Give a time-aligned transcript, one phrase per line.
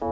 [0.00, 0.06] El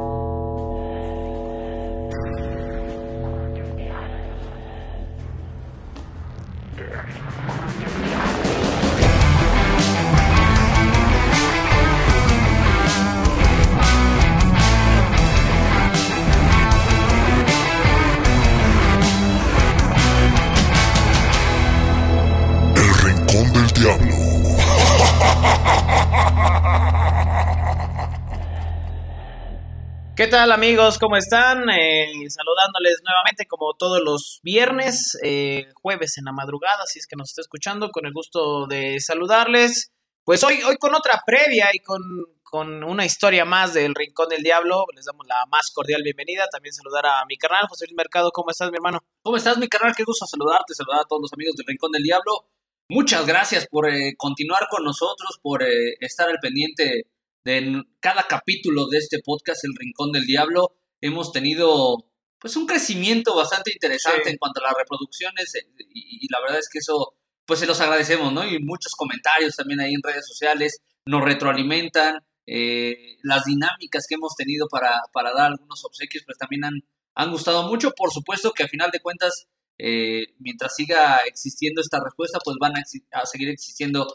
[30.18, 30.98] ¿Qué tal amigos?
[30.98, 31.70] ¿Cómo están?
[31.70, 37.14] Eh, saludándoles nuevamente como todos los viernes, eh, jueves en la madrugada, si es que
[37.14, 39.92] nos está escuchando, con el gusto de saludarles.
[40.24, 42.02] Pues hoy, hoy con otra previa y con,
[42.42, 46.48] con una historia más del Rincón del Diablo, les damos la más cordial bienvenida.
[46.50, 48.32] También saludar a mi carnal, José Luis Mercado.
[48.32, 48.98] ¿Cómo estás, mi hermano?
[49.22, 49.94] ¿Cómo estás, mi carnal?
[49.96, 52.48] Qué gusto saludarte, saludar a todos los amigos del Rincón del Diablo.
[52.88, 57.04] Muchas gracias por eh, continuar con nosotros, por eh, estar al pendiente
[57.48, 60.76] de cada capítulo de este podcast, El Rincón del Diablo.
[61.00, 64.30] Hemos tenido pues un crecimiento bastante interesante Sí.
[64.30, 67.14] en cuanto a las reproducciones eh, y, y la verdad es que eso
[67.46, 68.44] pues se los agradecemos, ¿no?
[68.46, 72.18] Y muchos comentarios también ahí en redes sociales nos retroalimentan.
[72.50, 76.74] eh, las dinámicas que hemos tenido para, para dar algunos obsequios pues también han,
[77.14, 77.92] han gustado mucho.
[77.92, 79.46] Por supuesto que a final de cuentas
[79.78, 84.06] eh, mientras siga existiendo esta respuesta, pues van a seguir existiendo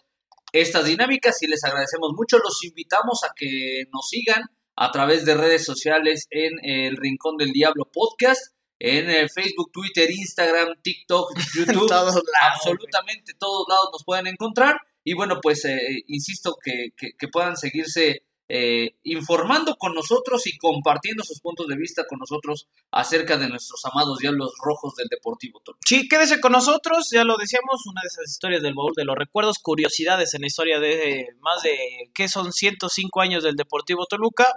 [0.53, 2.37] estas dinámicas y les agradecemos mucho.
[2.37, 4.43] Los invitamos a que nos sigan
[4.75, 10.09] a través de redes sociales en el Rincón del Diablo Podcast, en eh, Facebook, Twitter,
[10.09, 11.87] Instagram, TikTok, YouTube.
[11.87, 14.77] Todos lados, absolutamente todos lados nos pueden encontrar.
[15.03, 20.57] Y bueno, pues eh, insisto que, que- que puedan seguirse eh, informando con nosotros y
[20.57, 25.61] compartiendo sus puntos de vista con nosotros acerca de nuestros amados diablos rojos del Deportivo
[25.63, 25.79] Toluca.
[25.87, 29.15] Sí, quédese con nosotros, ya lo decíamos, una de esas historias del baúl de los
[29.15, 31.77] recuerdos, curiosidades en la historia de más de,
[32.13, 32.51] ¿qué son?
[32.51, 34.53] 105 años del Deportivo Toluca,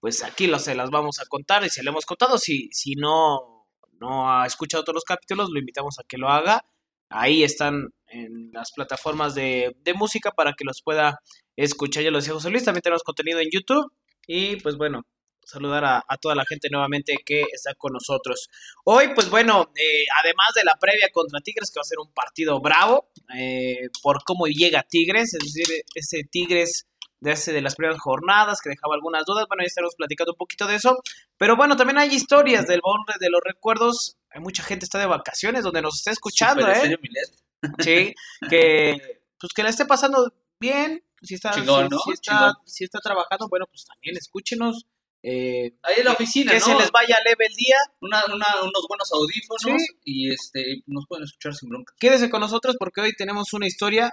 [0.00, 2.94] pues aquí lo, se las vamos a contar y se le hemos contado, si, si
[2.94, 3.66] no,
[4.00, 6.64] no ha escuchado todos los capítulos, lo invitamos a que lo haga,
[7.10, 11.20] ahí están en las plataformas de, de música para que los pueda
[11.56, 13.92] escuchar, ya lo decía José Luis, también tenemos contenido en YouTube
[14.26, 15.06] y pues bueno,
[15.46, 18.48] saludar a, a toda la gente nuevamente que está con nosotros.
[18.84, 22.12] Hoy, pues bueno, eh, además de la previa contra Tigres, que va a ser un
[22.12, 26.86] partido bravo, eh, por cómo llega Tigres, es decir, ese Tigres
[27.20, 30.38] de, hace de las primeras jornadas que dejaba algunas dudas, bueno, ya estaremos platicando un
[30.38, 30.98] poquito de eso,
[31.38, 35.06] pero bueno, también hay historias del baúl de los recuerdos, hay mucha gente está de
[35.06, 36.98] vacaciones donde nos está escuchando, Super ¿eh?
[37.00, 37.46] Milet.
[37.78, 38.14] Sí,
[38.50, 41.98] que pues que le esté pasando bien, si está, Chingón, si- ¿no?
[41.98, 44.86] si está, si está trabajando, bueno, pues también escúchenos.
[45.22, 46.64] eh, Ahí en la oficina, que ¿no?
[46.66, 47.74] se les vaya leve el día.
[48.00, 49.96] Una- una- unos buenos audífonos Sí.
[50.04, 51.92] y este nos pueden escuchar sin bronca.
[51.98, 54.12] Quédese con nosotros porque hoy tenemos una historia,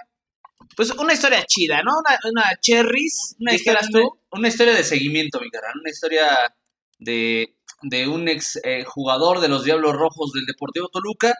[0.76, 1.92] pues una historia chida, ¿no?
[2.04, 4.18] Una, una cherries, Una historia, tú.
[4.32, 5.74] una historia de seguimiento, mi carnal.
[5.80, 6.56] Una historia
[6.98, 11.34] de, de un ex eh, jugador de los Diablos Rojos del Deportivo Toluca.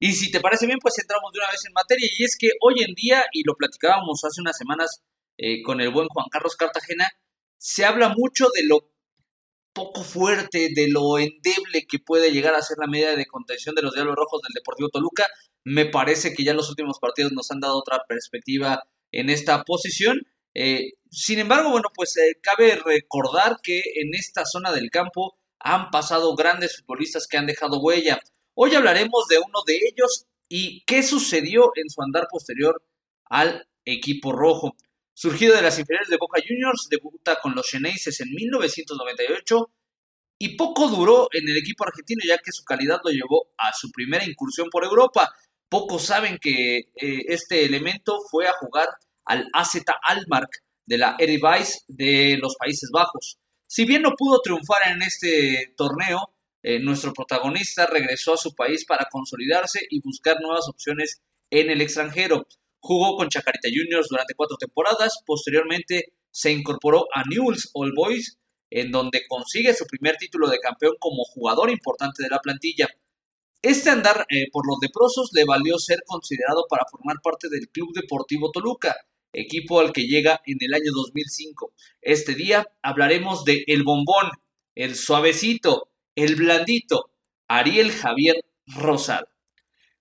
[0.00, 2.08] Y si te parece bien, pues entramos de una vez en materia.
[2.18, 5.02] Y es que hoy en día, y lo platicábamos hace unas semanas
[5.36, 7.06] eh, con el buen Juan Carlos Cartagena,
[7.58, 8.90] se habla mucho de lo
[9.74, 13.82] poco fuerte, de lo endeble que puede llegar a ser la media de contención de
[13.82, 15.26] los Diablos Rojos del Deportivo Toluca.
[15.64, 18.82] Me parece que ya los últimos partidos nos han dado otra perspectiva
[19.12, 20.20] en esta posición.
[20.54, 25.90] Eh, sin embargo, bueno, pues eh, cabe recordar que en esta zona del campo han
[25.90, 28.18] pasado grandes futbolistas que han dejado huella.
[28.62, 32.82] Hoy hablaremos de uno de ellos y qué sucedió en su andar posterior
[33.24, 34.76] al equipo rojo.
[35.14, 39.72] Surgido de las inferiores de Boca Juniors, debuta con los Xeneises en 1998
[40.40, 43.90] y poco duró en el equipo argentino ya que su calidad lo llevó a su
[43.90, 45.32] primera incursión por Europa.
[45.70, 48.88] Pocos saben que eh, este elemento fue a jugar
[49.24, 50.50] al AZ Almark
[50.84, 53.38] de la Eredivisie de los Países Bajos.
[53.66, 58.84] Si bien no pudo triunfar en este torneo, eh, nuestro protagonista regresó a su país
[58.84, 62.46] para consolidarse y buscar nuevas opciones en el extranjero.
[62.80, 68.38] Jugó con Chacarita Juniors durante cuatro temporadas, posteriormente se incorporó a Newell's Old Boys,
[68.70, 72.88] en donde consigue su primer título de campeón como jugador importante de la plantilla.
[73.62, 77.92] Este andar eh, por los leprosos le valió ser considerado para formar parte del Club
[77.94, 78.96] Deportivo Toluca,
[79.32, 81.74] equipo al que llega en el año 2005.
[82.00, 84.30] Este día hablaremos de El Bombón,
[84.74, 87.10] El Suavecito, El Blandito,
[87.48, 88.36] Ariel Javier
[88.66, 89.26] Rosal.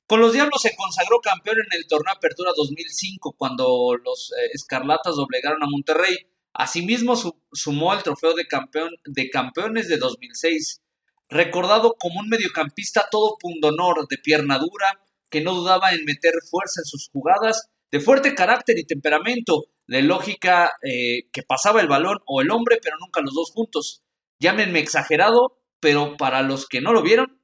[0.07, 5.15] Con los Diablos se consagró campeón en el torneo Apertura 2005 cuando los eh, Escarlatas
[5.15, 6.15] doblegaron a Monterrey.
[6.53, 10.81] Asimismo su- sumó al trofeo de, campeón, de campeones de 2006.
[11.29, 16.81] Recordado como un mediocampista todo pundonor, de pierna dura, que no dudaba en meter fuerza
[16.81, 22.17] en sus jugadas, de fuerte carácter y temperamento, de lógica eh, que pasaba el balón
[22.25, 24.01] o el hombre, pero nunca los dos juntos.
[24.39, 27.41] llámenme exagerado, pero para los que no lo vieron,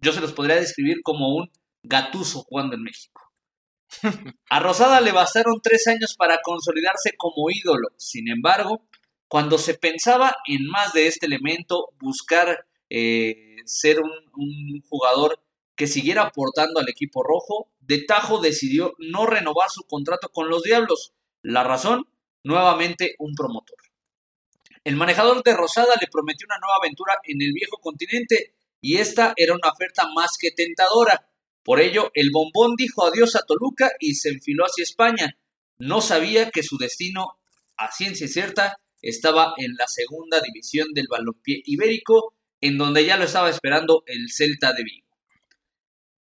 [0.00, 1.50] yo se los podría describir como un
[1.82, 3.22] gatuso jugando en México.
[4.50, 7.88] A Rosada le bastaron tres años para consolidarse como ídolo.
[7.96, 8.86] Sin embargo,
[9.28, 15.42] cuando se pensaba en más de este elemento, buscar eh, ser un, un, jugador
[15.76, 20.62] que siguiera aportando al equipo rojo, de Tajo decidió no renovar su contrato con los
[20.62, 21.14] Diablos.
[21.42, 22.06] La razón,
[22.44, 23.78] nuevamente un promotor.
[24.84, 29.32] El manejador de Rosada le prometió una nueva aventura en el viejo continente y esta
[29.36, 31.28] era una oferta más que tentadora.
[31.62, 35.38] Por ello, el bombón dijo adiós a Toluca y se enfiló hacia España.
[35.78, 37.38] No sabía que su destino,
[37.76, 43.24] a ciencia cierta, estaba en la segunda división del balompié ibérico, en donde ya lo
[43.24, 45.06] estaba esperando el Celta de Vigo.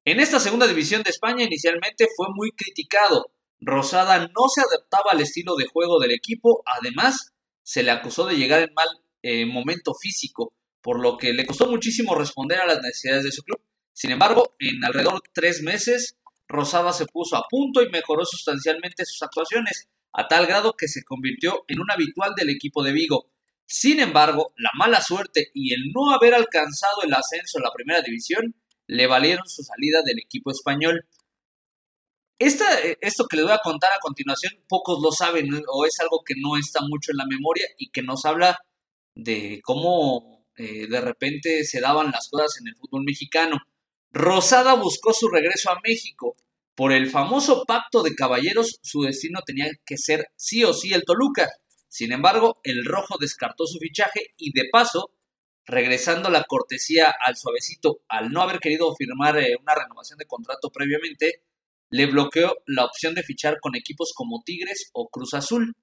[0.06, 3.32] En esta segunda división de España inicialmente fue muy criticado.
[3.60, 7.34] Rosada no se adaptaba al estilo de juego del equipo, además
[7.66, 8.88] se le acusó de llegar en mal
[9.24, 13.42] eh, momento físico, por lo que le costó muchísimo responder a las necesidades de su
[13.42, 13.60] club.
[13.92, 16.16] Sin embargo, en alrededor de tres meses,
[16.48, 21.04] Rosada se puso a punto y mejoró sustancialmente sus actuaciones, a tal grado que se
[21.04, 23.32] convirtió en un habitual del equipo de Vigo.
[23.66, 28.04] Sin embargo, la mala suerte y el no haber alcanzado el ascenso a la primera
[28.04, 28.54] división
[28.86, 31.08] le valieron su salida del equipo español.
[32.38, 32.66] Esta,
[33.00, 36.34] esto que les voy a contar a continuación, pocos lo saben o es algo que
[36.38, 38.60] no está mucho en la memoria y que nos habla
[39.16, 43.58] de cómo eh, de repente se daban las cosas en el fútbol mexicano.
[44.12, 46.36] Rosada buscó su regreso a México.
[46.76, 51.04] Por el famoso pacto de caballeros, su destino tenía que ser sí o sí el
[51.06, 51.50] Toluca.
[51.88, 55.12] Sin embargo, el rojo descartó su fichaje y de paso,
[55.66, 60.70] regresando la cortesía al suavecito al no haber querido firmar eh, una renovación de contrato
[60.70, 61.44] previamente,
[61.90, 65.74] le bloqueó la opción de fichar con equipos como Tigres o Cruz Azul.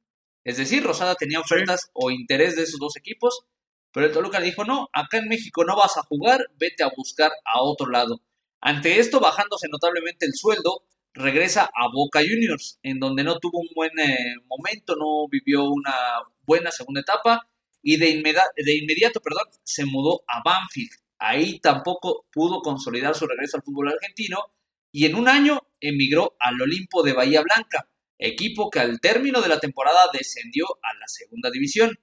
[0.44, 3.46] Es decir, Rosada tenía ofertas o interés de esos dos equipos
[3.92, 7.30] pero el Toluca dijo, no, acá en México no vas a jugar, vete a buscar
[7.44, 8.22] a otro lado.
[8.60, 13.68] Ante esto, bajándose notablemente el sueldo, regresa a Boca Juniors, en donde no tuvo un
[13.74, 15.94] buen eh, momento, no vivió una
[16.46, 17.46] buena segunda etapa
[17.82, 18.22] y de,
[18.56, 20.92] de inmediato perdón, se mudó a Banfield.
[21.18, 24.38] Ahí tampoco pudo consolidar su regreso al fútbol argentino
[24.92, 29.48] y en un año emigró al Olimpo de Bahía Blanca, equipo que al término de
[29.48, 31.98] la temporada descendió a la segunda división.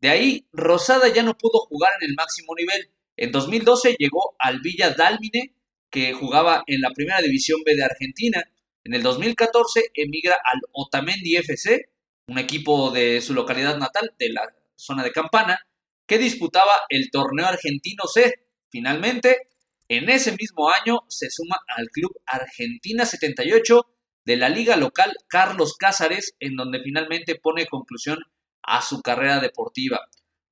[0.00, 2.90] De ahí, Rosada ya no pudo jugar en el máximo nivel.
[3.16, 5.54] En 2012 llegó al Villa Dálmine,
[5.90, 8.44] que jugaba en la primera división B de Argentina.
[8.84, 11.90] En el 2014 emigra al Otamendi FC,
[12.28, 14.42] un equipo de su localidad natal, de la
[14.76, 15.58] zona de Campana,
[16.06, 18.34] que disputaba el torneo argentino C.
[18.70, 19.47] Finalmente,
[19.88, 23.80] en ese mismo año se suma al club Argentina 78
[24.24, 28.18] de la liga local Carlos Cázares, en donde finalmente pone conclusión
[28.62, 30.00] a su carrera deportiva.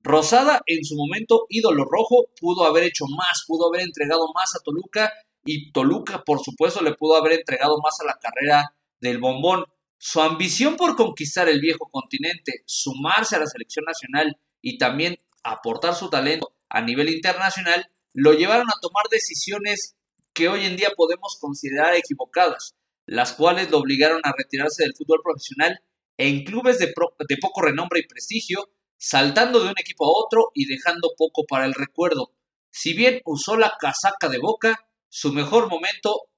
[0.01, 4.63] Rosada, en su momento ídolo rojo, pudo haber hecho más, pudo haber entregado más a
[4.63, 5.13] Toluca
[5.45, 9.65] y Toluca, por supuesto, le pudo haber entregado más a la carrera del bombón.
[9.99, 15.93] Su ambición por conquistar el viejo continente, sumarse a la selección nacional y también aportar
[15.93, 19.95] su talento a nivel internacional, lo llevaron a tomar decisiones
[20.33, 22.73] que hoy en día podemos considerar equivocadas,
[23.05, 25.79] las cuales lo obligaron a retirarse del fútbol profesional
[26.17, 30.65] en clubes de, de poco renombre y prestigio, saltando de un equipo a otro y
[30.65, 32.33] dejando poco para el recuerdo.
[32.71, 36.31] Si bien usó la casaca de Boca, su mejor momento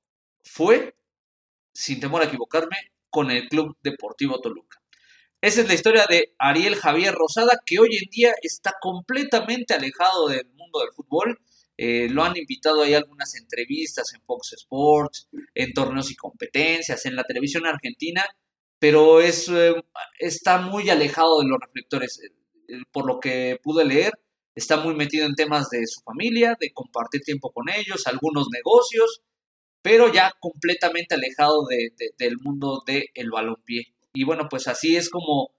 [0.44, 0.98] fue,
[1.74, 2.76] sin temor a equivocarme,
[3.10, 4.82] con el Club Deportivo Toluca.
[5.40, 10.28] Esa es la historia de Ariel Javier Rosada, que hoy en día está completamente alejado
[10.28, 11.40] del mundo del fútbol.
[11.82, 17.06] Eh, lo han invitado ahí a algunas entrevistas en Fox Sports, en torneos y competencias,
[17.06, 18.26] en la televisión argentina,
[18.80, 19.74] pero es, eh,
[20.20, 22.20] está muy alejado de los reflectores.
[22.22, 24.12] Eh, por lo que pude leer,
[24.56, 29.22] está muy metido en temas de su familia, de compartir tiempo con ellos, algunos negocios,
[29.82, 31.66] pero ya completamente alejado
[32.18, 33.86] del mundo del balompié.
[34.14, 35.52] Y bueno, pues así es como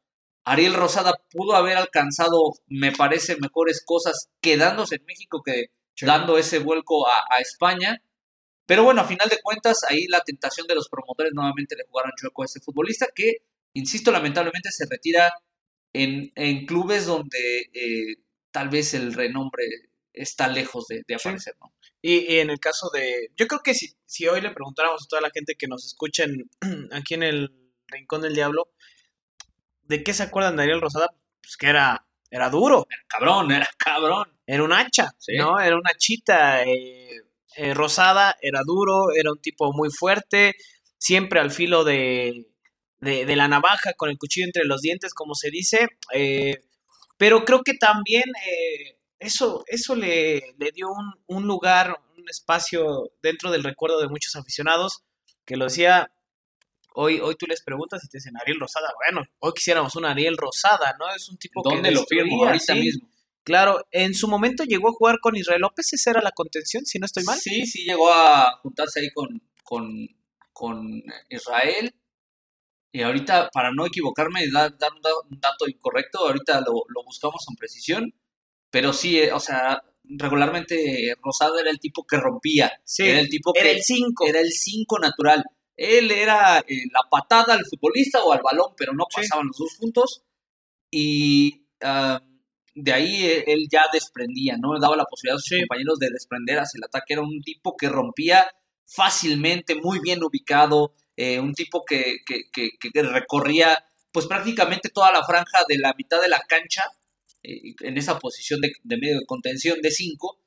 [0.45, 5.71] Ariel Rosada pudo haber alcanzado, me parece, mejores cosas quedándose en México que
[6.03, 8.01] dando ese vuelco a, a España
[8.71, 12.13] pero bueno, a final de cuentas, ahí la tentación de los promotores nuevamente le jugaron
[12.17, 13.39] chueco a este futbolista que,
[13.73, 15.33] insisto, lamentablemente se retira
[15.93, 19.65] en, clubes donde eh, tal vez el renombre
[20.13, 21.75] está lejos de, aparecer, ¿no?
[22.01, 25.23] Y, en el caso de, yo creo que si, si hoy le preguntáramos a toda
[25.23, 26.49] la gente que nos escuchen
[26.93, 27.51] aquí en el
[27.89, 28.71] Rincón del Diablo,
[29.83, 31.09] ¿de qué se acuerdan de Ariel Rosada?
[31.43, 32.87] Pues que era, era duro.
[32.89, 34.29] Era cabrón, era cabrón.
[34.47, 35.59] Era un hacha, ¿no?
[35.61, 36.63] Era una chita.
[36.65, 37.21] Eh,
[37.57, 40.55] eh, Rosada era duro, era un tipo muy fuerte,
[40.99, 42.47] siempre al filo de,
[43.01, 45.89] de, la navaja, con el cuchillo entre los dientes, como se dice.
[46.15, 46.63] Eh,
[47.17, 53.11] pero creo que también eh, eso, eso le, le dio un, un lugar, un espacio
[53.23, 55.03] dentro del recuerdo de muchos aficionados
[55.45, 56.11] que lo decía
[56.95, 58.89] Hoy, hoy tú les preguntas y te dicen Ariel Rosada.
[59.07, 61.09] Bueno, hoy quisiéramos un Ariel Rosada, ¿no?
[61.15, 62.45] Es un tipo ¿Dónde que lo firmo?
[62.45, 62.81] Ahorita sí.
[62.81, 63.09] mismo.
[63.43, 66.99] Claro, en su momento llegó a jugar con Israel López, esa era la contención, si
[66.99, 67.39] no estoy mal.
[67.39, 69.89] Sí, sí llegó a juntarse ahí con, con,
[70.53, 71.95] con Israel.
[72.93, 76.73] Y ahorita, para no equivocarme y dar, dar un, da- un dato incorrecto, ahorita lo,
[76.89, 78.13] lo buscamos con precisión.
[78.71, 82.73] Pero sí, eh, o sea, regularmente Rosado era el tipo que rompía.
[82.85, 84.27] Sí, era el tipo Era que el 5.
[84.27, 85.45] era el 5 natural.
[85.81, 89.17] Él era eh, la patada al futbolista o al balón, pero no Sí.
[89.23, 90.23] pasaban los dos juntos.
[90.91, 91.67] Y
[92.75, 94.79] de ahí eh, él ya desprendía, ¿no?
[94.79, 95.61] Daba la posibilidad a sus Sí.
[95.61, 97.15] compañeros de desprender hacia el ataque.
[97.15, 98.47] Era un tipo que rompía
[98.87, 103.79] fácilmente, muy bien ubicado, eh, un tipo que, que, que- que recorría
[104.13, 106.83] pues prácticamente toda la franja de la mitad de la cancha
[107.43, 110.41] eh, en esa posición de, de medio de contención de 5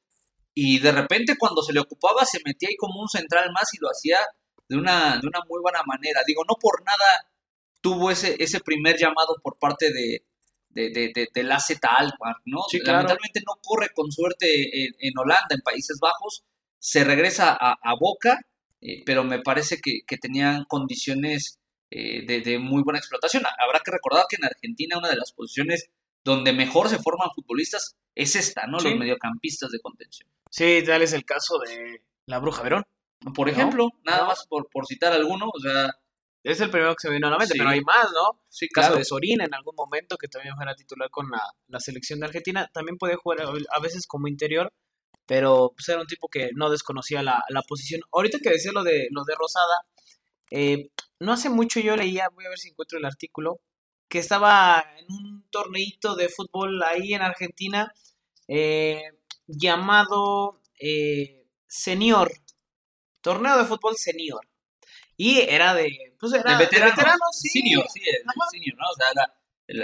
[0.53, 3.77] y de repente cuando se le ocupaba se metía ahí como un central más y
[3.79, 4.17] lo hacía
[4.73, 6.21] de una, de una muy buena manera.
[6.25, 7.27] Digo, no por nada
[7.81, 10.25] tuvo ese, ese primer llamado por parte de,
[10.69, 12.61] de, de, de, del AZ Alkmaar, ¿no?
[12.69, 12.99] Sí, claro.
[12.99, 14.47] Lamentablemente no corre con suerte
[14.83, 16.43] en, en Holanda, en Países Bajos,
[16.79, 18.39] se regresa a, a Boca,
[18.81, 21.59] eh, pero me parece que, que tenían condiciones
[21.91, 23.43] eh, de, de muy buena explotación.
[23.45, 25.89] Habrá que recordar que en Argentina una de las posiciones
[26.23, 28.79] donde mejor se forman futbolistas es esta, ¿no?
[28.79, 28.89] Sí.
[28.89, 30.29] Los mediocampistas de contención.
[30.49, 32.83] Sí, tal es el caso de la Bruja Verón.
[33.35, 33.53] Por ¿No?
[33.53, 34.27] ejemplo, nada ¿No?
[34.27, 35.89] más por, por citar alguno, o sea,
[36.43, 37.57] Es el primero que se me vino a la mente, Sí.
[37.59, 38.41] pero hay más, ¿no?
[38.49, 38.99] sí, caso claro.
[38.99, 42.69] de Sorín en algún momento, que también fuera titular con la, la selección de Argentina.
[42.73, 43.45] También puede jugar a,
[43.77, 44.69] a veces como interior,
[45.25, 48.01] pero pues, era un tipo que no desconocía la, la posición.
[48.11, 49.85] Ahorita que decía lo de, lo de Rosada,
[50.51, 50.89] eh,
[51.21, 53.61] no hace mucho yo leía, voy a ver si encuentro el artículo,
[54.09, 57.91] que estaba en un torneito de fútbol ahí en Argentina
[58.49, 59.01] eh,
[59.47, 62.31] llamado eh, Senior,
[63.23, 64.47] torneo de fútbol Senior.
[65.17, 67.49] Y era de, pues era de veteranos, sí.
[67.49, 68.49] senior, sí, el Ajá.
[68.51, 68.85] senior, ¿no?
[68.89, 69.33] O sea, era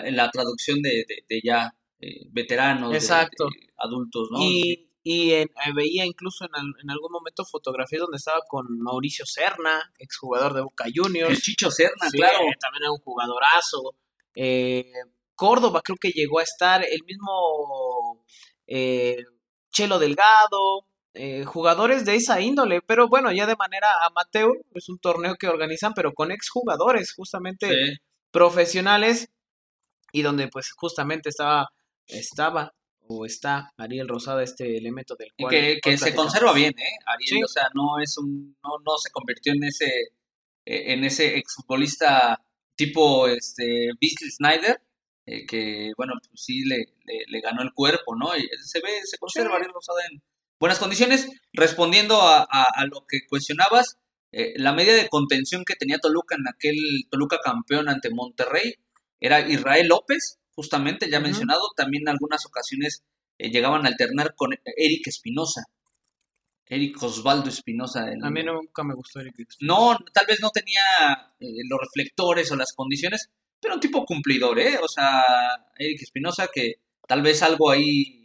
[0.03, 3.46] la, la traducción de, de, de ya eh, veteranos, de- Exacto.
[3.46, 4.39] de adultos, ¿no?
[4.41, 8.65] Y, y en- eh, veía incluso en, al- en algún momento fotografías donde estaba con
[8.79, 11.29] Mauricio Serna, exjugador de Boca Juniors.
[11.31, 12.39] el Chicho Serna, Sí, claro.
[12.60, 13.96] También era un jugadorazo.
[14.36, 14.91] Eh,
[15.36, 18.25] Córdoba creo que llegó a estar el mismo
[19.72, 20.86] Chelo Delgado.
[21.13, 25.48] Eh, jugadores de esa índole, pero bueno, ya de manera amateur, es un torneo que
[25.48, 27.98] organizan, pero con exjugadores, justamente Sí.
[28.32, 29.30] profesionales
[30.12, 31.70] y donde pues justamente estaba
[32.08, 32.74] estaba
[33.08, 36.96] o está Ariel Rosada este elemento del Y cual que, que se conserva bien, ¿eh?
[37.08, 37.44] Ariel, Sí.
[37.44, 39.88] o sea, no es un, no, no se convirtió en ese,
[40.66, 42.39] eh, en ese exfutbolista
[42.75, 44.82] tipo, este, Beasley Snyder,
[45.25, 48.36] eh, que, bueno, pues sí le, le, le ganó el cuerpo, ¿no?
[48.38, 49.56] Y se ve, se conserva Sí.
[49.58, 50.22] Ariel Rosada en
[50.60, 51.28] buenas condiciones.
[51.54, 53.98] Respondiendo a, a, a lo que cuestionabas,
[54.32, 56.75] eh, la media de contención que tenía Toluca en aquel
[57.10, 58.75] Toluca campeón ante Monterrey
[59.20, 63.04] era Israel López, justamente ya mencionado, también en algunas ocasiones
[63.38, 65.63] eh, llegaban a alternar con Eric Espinosa,
[66.68, 68.12] Eric Osvaldo Espinosa.
[68.12, 69.82] el- A mí nunca me gustó Eric Espinosa.
[69.82, 74.60] no, tal vez no tenía eh, los reflectores o las condiciones, pero un tipo cumplidor,
[74.60, 74.78] ¿eh?
[74.82, 75.24] O sea,
[75.78, 76.75] Eric Espinosa que
[77.08, 78.19] tal vez algo ahí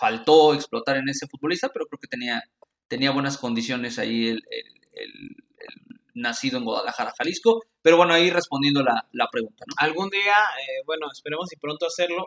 [0.00, 2.42] faltó explotar en ese futbolista, pero creo que tenía,
[2.88, 7.62] tenía buenas condiciones ahí el, el- el- el nacido en Guadalajara, Jalisco.
[7.82, 9.74] Pero bueno, ahí respondiendo la, la pregunta, ¿no?
[9.78, 12.26] Algún día, eh, bueno, esperemos y pronto hacerlo,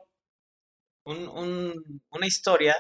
[1.05, 2.75] un, un- una historia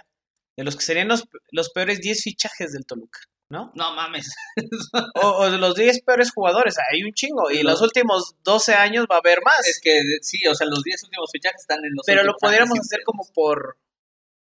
[0.57, 3.19] de los que serían los, los peores 10 fichajes del Toluca,
[3.49, 3.71] ¿no?
[3.75, 4.33] No mames.
[5.15, 7.85] O, o de los 10 peores jugadores, hay un chingo, y los ¿no?
[7.85, 9.67] últimos 12 años va a haber más.
[9.67, 12.79] Es que sí, o sea, los 10 últimos fichajes están en los pero lo podríamos
[12.79, 13.77] hacer como por,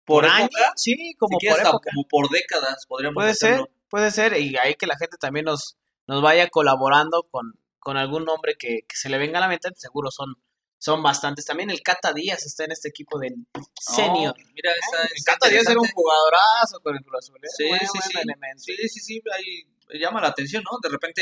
[0.07, 0.73] por, ¿Por año, época?
[0.75, 1.91] sí, como Si por hasta época.
[1.93, 5.77] como por décadas podríamos Puede ser, puede ser, y ahí que la gente también nos,
[6.07, 9.69] nos vaya colaborando con, con algún nombre que, que se le venga a la mente,
[9.75, 10.33] seguro son,
[10.79, 11.45] son bastantes.
[11.45, 13.33] También el Cata Díaz está en este equipo del
[13.79, 14.33] senior.
[14.35, 17.37] Oh, mira, esa El Cata Díaz era un jugadorazo con el Cruz Azul.
[17.43, 17.47] ¿eh?
[17.55, 18.17] Sí, sí, sí.
[18.19, 18.63] elemento.
[18.63, 20.77] Sí, sí, sí, ahí llama la atención, ¿no?
[20.81, 21.21] De repente,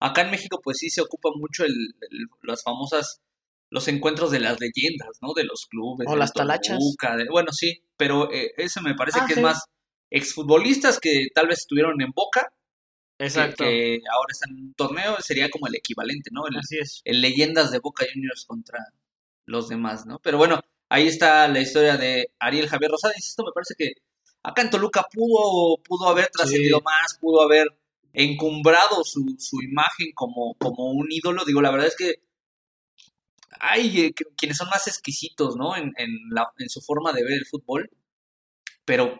[0.00, 3.20] acá en México, pues sí se ocupa mucho el, el- las famosas,
[3.74, 5.32] los encuentros de las leyendas, ¿no?
[5.34, 6.06] De los clubes.
[6.08, 6.78] O las talachas.
[6.78, 9.40] Toluca, de- bueno, sí, pero eh, eso me parece Ah, que sí.
[9.40, 9.64] es más
[10.10, 12.52] exfutbolistas que tal vez estuvieron en Boca,
[13.18, 13.64] Exacto.
[13.64, 16.46] que, ahora están en un torneo, sería como el equivalente, ¿no?
[16.46, 17.00] El, Así es.
[17.04, 18.78] el leyendas de Boca Juniors contra
[19.44, 20.20] los demás, ¿no?
[20.20, 23.14] Pero bueno, ahí está la historia de Ariel Javier Rosada.
[23.16, 23.94] Insisto, me parece que
[24.44, 27.66] acá en Toluca pudo, pudo haber trascendido más, pudo haber
[28.12, 31.44] encumbrado su, su imagen como, como un ídolo.
[31.44, 32.22] Digo, la verdad es que
[33.60, 35.76] hay eh, quienes son más exquisitos, ¿no?
[35.76, 37.88] En, en, la, en su forma de ver el fútbol.
[38.84, 39.18] pero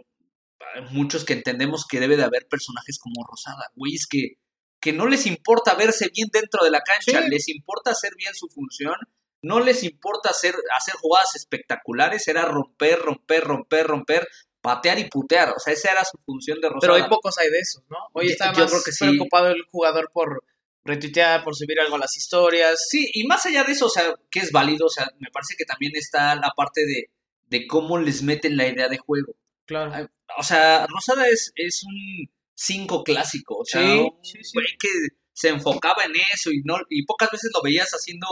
[0.75, 4.39] hay muchos que entendemos que debe de haber personajes como Rosada, güeyes que,
[4.81, 7.29] que no les importa verse bien dentro de la cancha, Sí.
[7.31, 8.95] les importa hacer bien su función,
[9.43, 14.29] no les importa hacer, hacer jugadas espectaculares, era romper, romper, romper, romper,
[14.61, 16.81] patear y putear, o sea, esa era su función de Rosada.
[16.81, 17.99] Pero hay pocos hay de esos, ¿no?
[18.15, 19.05] Hoy está yo más creo que sí.
[19.05, 20.43] preocupado el jugador por
[20.85, 22.79] retuitear, por subir algo a las historias.
[22.91, 25.55] Sí, y más allá de eso, o sea, que es válido, o sea, me parece
[25.57, 27.11] que también está la parte de,
[27.47, 29.35] de cómo les meten la idea de juego.
[29.67, 30.09] Claro.
[30.39, 34.51] O sea, Rosada es, es un 5 clásico, o sea, Sí, un sí, sí.
[34.55, 34.89] güey que
[35.33, 38.27] se enfocaba en eso y no y pocas veces lo veías haciendo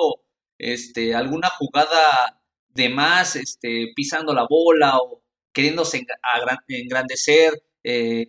[0.58, 6.04] este alguna jugada de más, este pisando la bola o queriéndose
[6.68, 8.26] engrandecer, eh,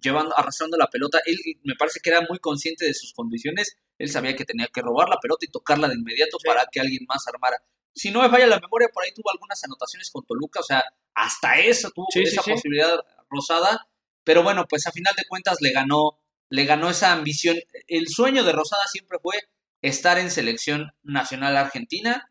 [0.00, 1.20] llevando arrastrando la pelota.
[1.24, 3.76] Él me parece que era muy consciente de sus condiciones.
[3.98, 6.46] Él sabía que tenía que robar la pelota y tocarla de inmediato Sí.
[6.46, 7.58] para que alguien más armara.
[7.94, 10.82] Si no me falla la memoria, por ahí tuvo algunas anotaciones con Toluca, o sea,
[11.14, 12.50] hasta eso tuvo sí, esa sí.
[12.52, 13.86] posibilidad rosada,
[14.24, 17.58] pero bueno, pues a final de cuentas le ganó, le ganó esa ambición.
[17.88, 19.34] El sueño de Rosada siempre fue
[19.82, 22.30] estar en selección nacional argentina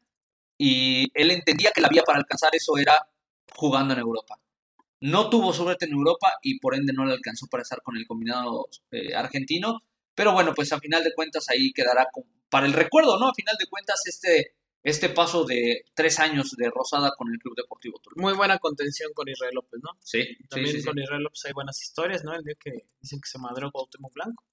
[0.58, 3.08] y él entendía que la vía para alcanzar eso era
[3.54, 4.40] jugando en Europa.
[5.02, 8.06] No tuvo suerte en Europa y por ende no le alcanzó para estar con el
[8.08, 9.82] combinado eh, argentino,
[10.16, 13.28] pero bueno, pues a final de cuentas ahí quedará con- para el recuerdo, ¿no?
[13.30, 17.56] A final de cuentas este, este paso de tres años de Rosada con el Club
[17.56, 18.22] Deportivo Toluca.
[18.22, 19.92] Muy buena contención con Israel López, ¿no?
[20.02, 20.88] Sí, También sí, sí.
[20.88, 22.34] con Israel López hay buenas historias, ¿no?
[22.36, 24.44] El día que dicen que se madró Cuauhtémoc Blanco.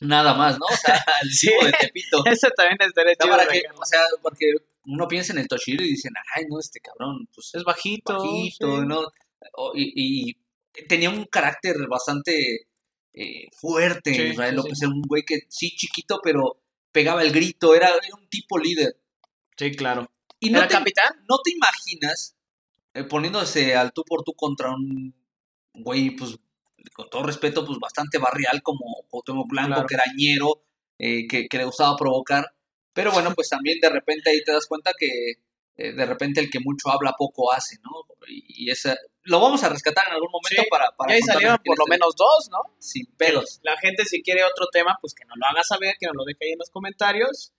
[0.00, 0.66] Nada más, ¿no?
[0.66, 2.24] O sea, el tipo de Tepito.
[2.26, 3.28] Eso también es derecho.
[3.28, 4.46] para que, o sea, porque
[4.86, 8.14] uno piensa en el Toshiro y dicen, ay, no, este cabrón, pues Es bajito.
[8.18, 8.86] bajito, sí.
[8.86, 9.02] ¿no?
[9.74, 12.68] Y, y tenía un carácter bastante
[13.12, 14.14] eh, fuerte.
[14.14, 14.84] Sí, Israel sí, López sí.
[14.84, 16.60] era un güey que sí chiquito, pero
[16.92, 18.96] pegaba el grito, era, era un tipo líder.
[19.56, 20.10] Sí, claro.
[20.40, 21.24] Y no ¿Era te, capitán?
[21.28, 22.36] no te imaginas
[22.94, 25.14] eh, poniéndose al tú por tú contra un
[25.74, 26.36] güey, pues,
[26.92, 29.86] con todo respeto, pues bastante barrial como Cuauhtémoc Blanco, Claro.
[29.86, 30.62] que era ñero,
[30.98, 32.44] eh, que, que le gustaba provocar.
[32.92, 35.08] Pero bueno, pues también de repente ahí te das cuenta que
[35.76, 37.90] eh, de repente el que mucho habla poco hace, ¿no?
[38.28, 41.58] Y, y esa, lo vamos a rescatar en algún momento Sí, para, para Ya salieron
[41.64, 42.58] por lo menos dos, ¿no?
[42.78, 43.60] sin pedos.
[43.62, 46.24] La gente si quiere otro tema, pues que nos lo haga saber, que nos lo
[46.24, 47.52] deje ahí en los comentarios.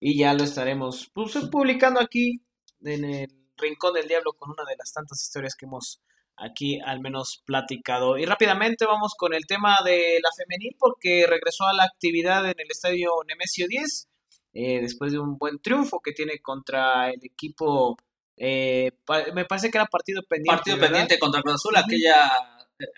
[0.00, 2.44] Y ya lo estaremos pues, publicando aquí
[2.82, 6.02] en el Rincón del Diablo con una de las tantas historias que hemos
[6.36, 8.18] aquí al menos platicado.
[8.18, 12.56] Y rápidamente vamos con el tema de la femenil porque regresó a la actividad en
[12.58, 14.08] el estadio Nemesio 10
[14.56, 17.96] eh, después de un buen triunfo que tiene contra el equipo,
[18.36, 20.56] eh, pa- me parece que era partido pendiente.
[20.56, 20.88] Partido ¿verdad?
[20.90, 22.30] pendiente contra Cruz Azul, aquella,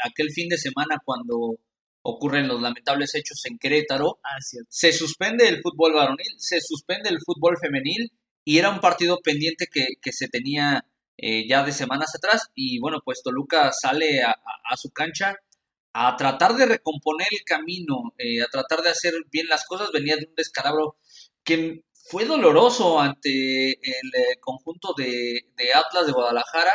[0.04, 1.56] aquel fin de semana cuando
[2.02, 4.18] ocurren los lamentables hechos en Querétaro.
[4.22, 8.12] Ah, se suspende el fútbol varonil, se suspende el fútbol femenil
[8.44, 10.84] y era un partido pendiente que, que se tenía
[11.18, 15.36] eh, ya de semanas atrás y bueno, pues Toluca sale a, a- a su cancha
[15.92, 20.16] a tratar de recomponer el camino, eh, a tratar de hacer bien las cosas, venía
[20.16, 20.96] de un descalabro
[21.48, 26.72] que fue doloroso ante el eh, conjunto de, de Atlas de Guadalajara,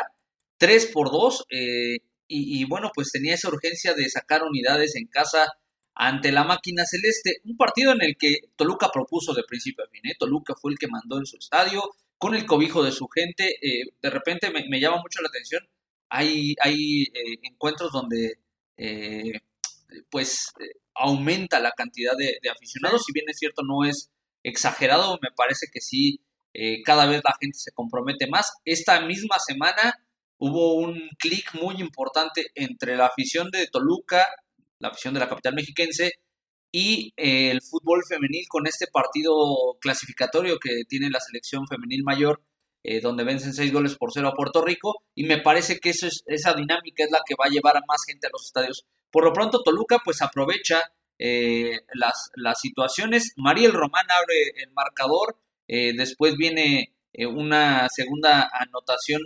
[0.57, 5.05] 3 por 2, eh, y, y bueno, pues tenía esa urgencia de sacar unidades en
[5.05, 5.45] casa
[5.93, 7.37] ante la máquina celeste.
[7.45, 10.01] Un partido en el que Toluca propuso de principio a fin.
[10.09, 10.15] ¿eh?
[10.17, 11.83] Toluca fue el que mandó en su estadio,
[12.17, 13.55] con el cobijo de su gente.
[13.61, 15.61] eh, de repente me, me llama mucho la atención.
[16.09, 17.05] Hay, hay
[17.43, 18.39] encuentros donde
[20.09, 20.51] pues
[20.95, 23.03] aumenta la cantidad de, de aficionados.
[23.05, 24.12] Si bien es cierto, no es
[24.43, 26.21] exagerado, me parece que sí,
[26.53, 28.53] eh, cada vez la gente se compromete más.
[28.65, 29.95] Esta misma semana
[30.37, 34.27] hubo un clic muy importante entre la afición de Toluca,
[34.79, 36.13] la afición de la capital mexiquense,
[36.71, 42.41] y eh, el fútbol femenil con este partido clasificatorio que tiene la selección femenil mayor,
[42.83, 46.07] eh, donde vencen seis goles por cero a Puerto Rico, y me parece que eso
[46.07, 48.85] es, esa dinámica es la que va a llevar a más gente a los estadios.
[49.11, 50.81] Por lo pronto, Toluca pues aprovecha
[51.25, 53.31] eh, las, las situaciones.
[53.37, 59.21] Mariel Román abre el marcador, eh, después viene eh, una segunda anotación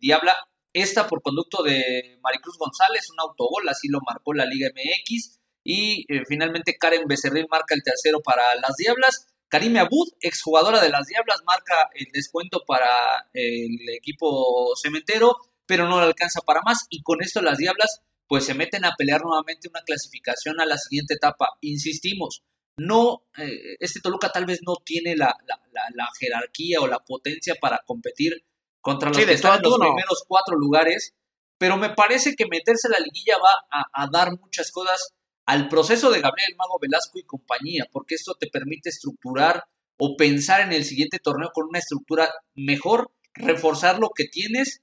[0.00, 0.34] Diabla,
[0.72, 5.38] esta por conducto de Maricruz González, un autogol, así lo marcó la Liga MX.
[5.62, 9.26] Y finalmente Karen Becerril marca el tercero para las Diablas.
[9.50, 16.00] Karime Abud, exjugadora de las Diablas, marca el descuento para el equipo cementero, pero no
[16.00, 16.86] le alcanza para más.
[16.88, 20.78] Y con esto las Diablas pues se meten a pelear nuevamente una clasificación a la
[20.78, 21.48] siguiente etapa.
[21.62, 22.44] Insistimos,
[22.76, 27.00] no, eh, este Toluca tal vez no tiene la, la, la, la jerarquía o la
[27.00, 28.44] potencia para competir
[28.80, 29.86] contra los Sí, que están en los no.
[29.86, 31.12] primeros cuatro lugares,
[31.58, 35.12] pero me parece que meterse a la liguilla va a, a dar muchas cosas
[35.44, 39.64] al proceso de Gabriel Mago Velasco y compañía, porque esto te permite estructurar
[39.98, 44.82] o pensar en el siguiente torneo con una estructura mejor, reforzar lo que tienes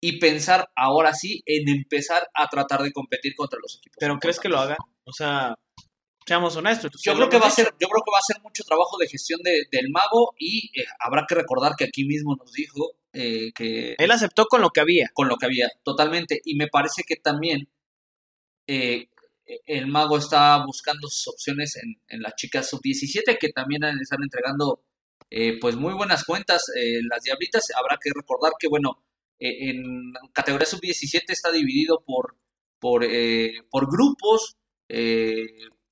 [0.00, 3.96] y pensar ahora sí en empezar a tratar de competir contra los equipos.
[3.98, 4.76] ¿Pero crees que lo hagan?
[5.04, 5.54] O sea,
[6.26, 6.90] seamos honestos.
[7.02, 9.08] Yo creo que va a ser, yo creo que va a ser mucho trabajo de
[9.08, 13.94] gestión del mago y eh, habrá que recordar que aquí mismo nos dijo eh, que
[13.96, 16.40] él aceptó con lo que había, con lo que había, totalmente.
[16.44, 17.68] Y me parece que también
[18.66, 19.08] eh,
[19.66, 24.22] el mago está buscando sus opciones en, en las chicas sub 17 que también están
[24.22, 24.82] entregando
[25.60, 26.62] pues muy buenas cuentas.
[27.10, 29.02] las diablitas habrá que recordar que bueno
[29.38, 32.36] en categoría sub 17 está dividido por
[32.78, 33.06] por,
[33.70, 34.56] por grupos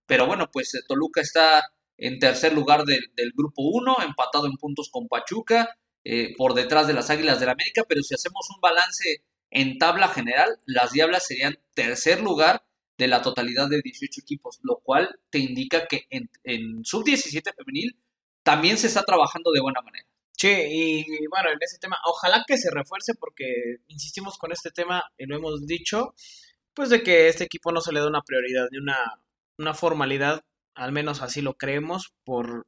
[0.06, 1.62] pero bueno, pues eh, Toluca está
[1.96, 6.94] en tercer lugar del, grupo 1, empatado en puntos con Pachuca, eh, por detrás de
[6.94, 11.26] las Águilas del la América, pero si hacemos un balance en tabla general, las Diablas
[11.26, 12.64] serían tercer lugar
[12.98, 17.96] de la totalidad de 18 equipos, lo cual te indica que en, en sub-17 femenil
[18.42, 20.06] también se está trabajando de buena manera.
[20.36, 25.02] Sí, y bueno, en ese tema, ojalá que se refuerce porque insistimos con este tema
[25.16, 26.14] y lo hemos dicho,
[26.74, 28.98] pues de que este equipo no se le da una prioridad ni una
[29.58, 30.44] una formalidad,
[30.74, 32.66] al menos así lo creemos, por,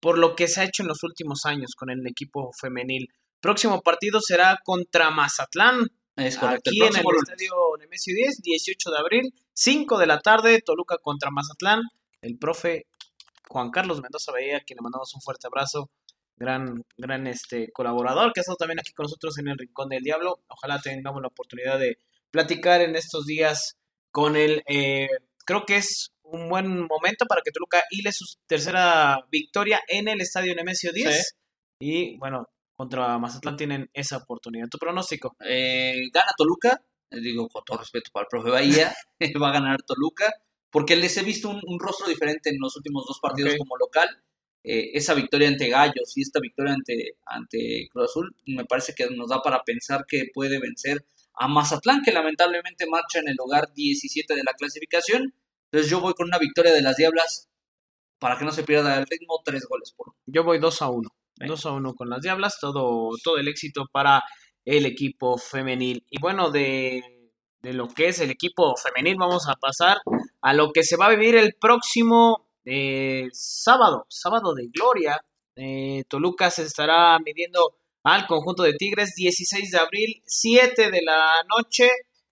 [0.00, 3.08] por lo que se ha hecho en los últimos años con el equipo femenil.
[3.40, 5.86] Próximo partido será contra Mazatlán.
[6.16, 6.70] Es correcto.
[6.70, 11.30] Aquí en el estadio Nemesio 10, 18 de abril, 5 de la tarde, Toluca contra
[11.30, 11.82] Mazatlán.
[12.22, 12.86] El profe
[13.48, 15.90] Juan Carlos Mendoza Veía, a quien le mandamos un fuerte abrazo,
[16.36, 20.02] gran, gran este, colaborador que ha estado también aquí con nosotros en el Rincón del
[20.02, 20.40] Diablo.
[20.48, 21.98] Ojalá tengamos la oportunidad de
[22.30, 23.76] platicar en estos días
[24.10, 24.62] con él.
[24.66, 25.08] Eh,
[25.44, 30.20] creo que es un buen momento para que Toluca hile su tercera victoria en el
[30.20, 31.36] estadio Nemesio 10.
[31.80, 34.68] Y bueno, contra Mazatlán tienen esa oportunidad.
[34.68, 35.36] ¿Tu pronóstico?
[35.40, 38.94] Eh, gana Toluca, eh, digo con todo respeto para el profe Bahía,
[39.42, 40.32] va a ganar Toluca,
[40.70, 44.08] porque les he visto un, rostro diferente en los últimos dos partidos como local.
[44.68, 49.06] Eh, esa victoria ante Gallos y esta victoria ante, ante Cruz Azul me parece que
[49.10, 53.72] nos da para pensar que puede vencer a Mazatlán, que lamentablemente marcha en el lugar
[53.74, 55.34] 17 de la clasificación
[55.70, 57.48] entonces yo voy con una victoria de las Diablas
[58.18, 60.16] para que no se pierda el ritmo, tres goles por uno.
[60.26, 61.08] Yo voy 2 a 1.
[61.46, 64.22] 2 a 1 con las Diablas, todo, todo el éxito para
[64.64, 66.04] el equipo femenil.
[66.08, 67.02] Y bueno, de,
[67.62, 69.98] lo que es el equipo femenil, vamos a pasar
[70.40, 75.20] a lo que se va a vivir el próximo eh, sábado, sábado de gloria.
[75.54, 81.42] Eh, Toluca se estará midiendo al conjunto de Tigres, 16 de abril, 7 de la
[81.48, 81.88] noche.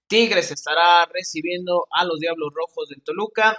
[0.06, 3.56] Tigres estará recibiendo a los Diablos Rojos del Toluca.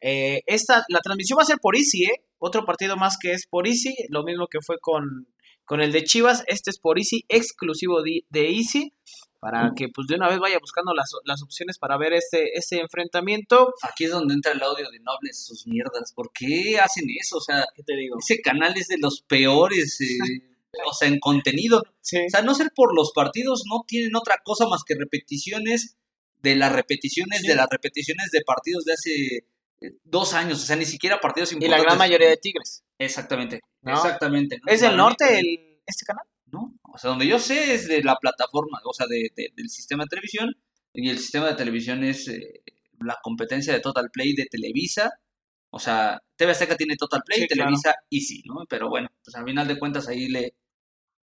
[0.00, 2.24] Eh, esta, la transmisión va a ser por Easy, ¿eh?
[2.38, 5.26] Otro partido más que es por Easy, lo mismo que fue con,
[5.64, 6.44] con el de Chivas.
[6.46, 8.92] Este es por Easy, exclusivo de, Easy,
[9.40, 12.80] para que pues de una vez vaya buscando las, las opciones para ver este, este
[12.80, 13.72] enfrentamiento.
[13.82, 16.12] Aquí es donde entra el audio de Nobles, sus mierdas.
[16.12, 17.38] ¿Por qué hacen eso?
[17.38, 18.16] O sea, ¿qué te digo?
[18.18, 20.00] Ese canal es de los peores.
[20.00, 20.44] Eh.
[20.86, 21.78] o sea, en contenido.
[21.78, 25.96] O sea, no ser por los partidos, no tienen otra cosa más que repeticiones
[26.42, 29.36] de las repeticiones de las repeticiones de partidos de hace
[29.80, 31.78] eh, dos años, o sea, ni siquiera partidos importantes.
[31.78, 32.84] Y la gran mayoría de Tigres.
[32.98, 34.60] Exactamente, exactamente.
[34.66, 36.24] ¿Es del norte el, este canal?
[36.46, 40.02] No, o sea, donde yo sé es de la plataforma, o sea, de, del sistema
[40.02, 40.52] de televisión,
[40.92, 42.62] y el sistema de televisión es eh,
[42.98, 45.12] la competencia de Total Play de Televisa,
[45.70, 48.64] o sea, TV Azteca tiene Total Play, y Televisa Easy, ¿no?
[48.68, 50.54] Pero bueno, pues al final de cuentas ahí le,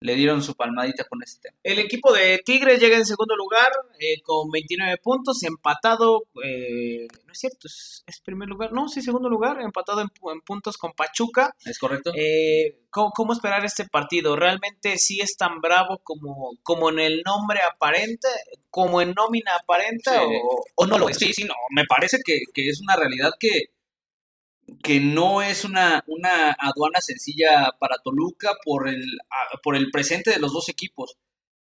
[0.05, 1.57] le dieron su palmadita con ese tema.
[1.63, 7.31] El equipo de Tigres llega en segundo lugar eh, con 29 puntos, empatado, eh, no
[7.31, 11.55] es cierto, es, primer lugar, no, sí, segundo lugar, empatado en, puntos con Pachuca.
[11.65, 12.11] Es correcto.
[12.15, 14.35] Eh, ¿cómo, esperar este partido?
[14.35, 18.27] ¿Realmente sí es tan bravo como, como en el nombre aparente,
[18.69, 20.21] como en nómina aparenta
[20.75, 21.17] o, no lo es?
[21.17, 23.74] Sí, sí, no, me parece que, que es una realidad que
[24.83, 29.03] que no es una, una aduana sencilla para Toluca por el,
[29.63, 31.17] por el presente de los dos equipos.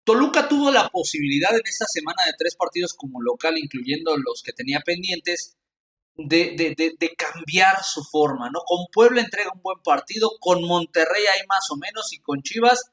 [0.05, 4.53] Toluca tuvo la posibilidad en esta semana de tres partidos como local, incluyendo los que
[4.53, 5.57] tenía pendientes,
[6.16, 8.61] de, de, de, cambiar su forma, ¿no?
[8.66, 12.90] Con Puebla entrega un buen partido, con Monterrey hay más o menos y con Chivas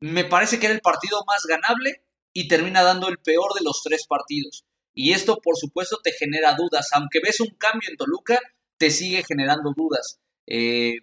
[0.00, 3.82] me parece que era el partido más ganable y termina dando el peor de los
[3.82, 4.64] tres partidos.
[4.94, 6.88] Y esto, por supuesto, te genera dudas.
[6.92, 8.40] Aunque ves un cambio en Toluca,
[8.78, 10.18] te sigue generando dudas.
[10.46, 10.96] Eh,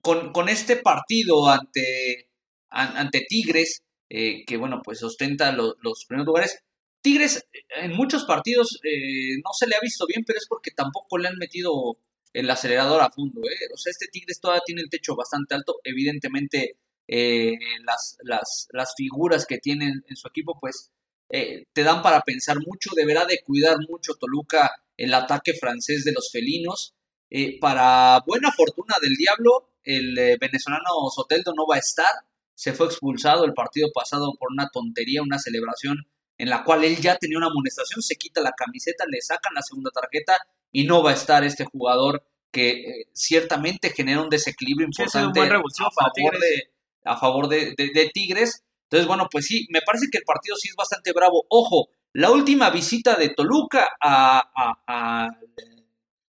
[0.00, 2.30] con, este partido ante,
[2.70, 6.64] ante Tigres, eh, que bueno, pues ostenta los primeros lugares,
[7.02, 7.46] Tigres
[7.80, 11.28] en muchos partidos eh, no se le ha visto bien, pero es porque tampoco le
[11.28, 11.98] han metido
[12.32, 13.40] el acelerador a fondo.
[13.40, 15.76] O sea, este Tigres todavía tiene el techo bastante alto.
[15.84, 20.90] Evidentemente, las, las, las, figuras que tienen en su equipo, pues
[21.28, 22.90] te dan para pensar mucho.
[22.94, 26.94] Deberá de cuidar mucho Toluca el ataque francés de los felinos.
[27.30, 32.10] Eh, para buena fortuna del diablo, el eh, venezolano Soteldo no va a estar.
[32.54, 36.96] se fue expulsado el partido pasado por una tontería, una celebración en la cual él
[36.96, 40.36] ya tenía una amonestación, se quita la camiseta, le sacan la segunda tarjeta
[40.72, 45.46] y no va a estar este jugador que eh, ciertamente genera un desequilibrio importante a,
[45.46, 46.70] favor de,
[47.04, 48.64] a favor de, Tigres.
[48.88, 51.44] Entonces, bueno, pues sí, me parece que el partido sí es bastante bravo.
[51.50, 55.30] Ojo, la última visita de Toluca al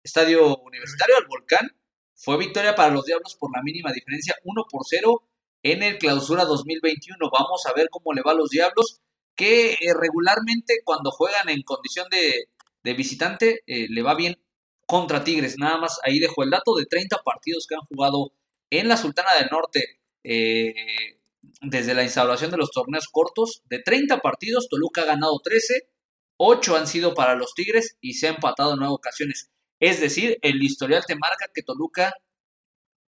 [0.03, 1.69] estadio universitario, al Volcán,
[2.15, 5.23] fue victoria para los Diablos por la mínima diferencia, 1 por 0
[5.61, 7.17] en el clausura 2021.
[7.31, 8.99] Vamos a ver cómo le va a los Diablos,
[9.35, 12.49] que eh, regularmente cuando juegan en condición de,
[12.95, 14.41] visitante eh, le va bien
[14.87, 15.57] contra Tigres.
[15.59, 18.33] Nada más ahí dejo el dato de 30 partidos que han jugado
[18.71, 21.18] en la Sultana del Norte eh,
[21.61, 23.61] desde la instauración de los torneos cortos.
[23.65, 25.89] De 30 partidos, Toluca ha ganado 13,
[26.37, 29.51] 8 han sido para los Tigres y se ha empatado en nueve ocasiones.
[29.79, 32.13] Es decir, el historial te marca que Toluca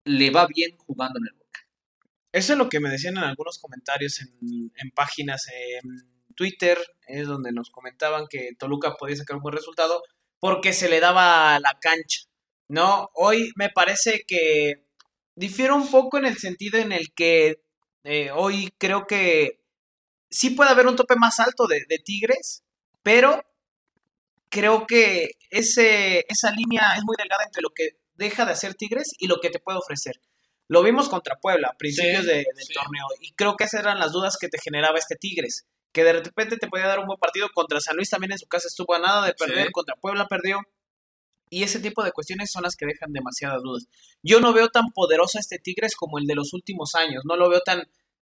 [0.04, 1.44] le va bien jugando en el
[2.34, 6.76] eso es lo que me decían en algunos comentarios en, páginas en Twitter,
[7.06, 10.02] es donde nos comentaban que Toluca podía sacar un buen resultado
[10.40, 12.22] porque se le daba la cancha.
[12.68, 14.84] No, hoy me parece que
[15.36, 17.62] difiere un poco en el sentido en el que
[18.04, 19.60] eh, hoy creo que
[20.30, 22.62] sí puede haber un tope más alto de, de Tigres,
[23.02, 23.44] pero
[24.50, 29.12] creo que ese, esa línea es muy delgada entre lo que deja de hacer Tigres
[29.18, 30.20] y lo que te puede ofrecer.
[30.68, 34.36] Lo vimos contra Puebla a principios del torneo y creo que esas eran las dudas
[34.40, 37.80] que te generaba este Tigres, que de repente te podía dar un buen partido contra
[37.80, 40.60] San Luis también en su casa estuvo a nada de perder, contra Puebla perdió.
[41.50, 43.86] Y ese tipo de cuestiones son las que dejan demasiadas dudas.
[44.22, 47.48] Yo no veo tan poderoso este Tigres como el de los últimos años, no lo
[47.48, 47.82] veo tan,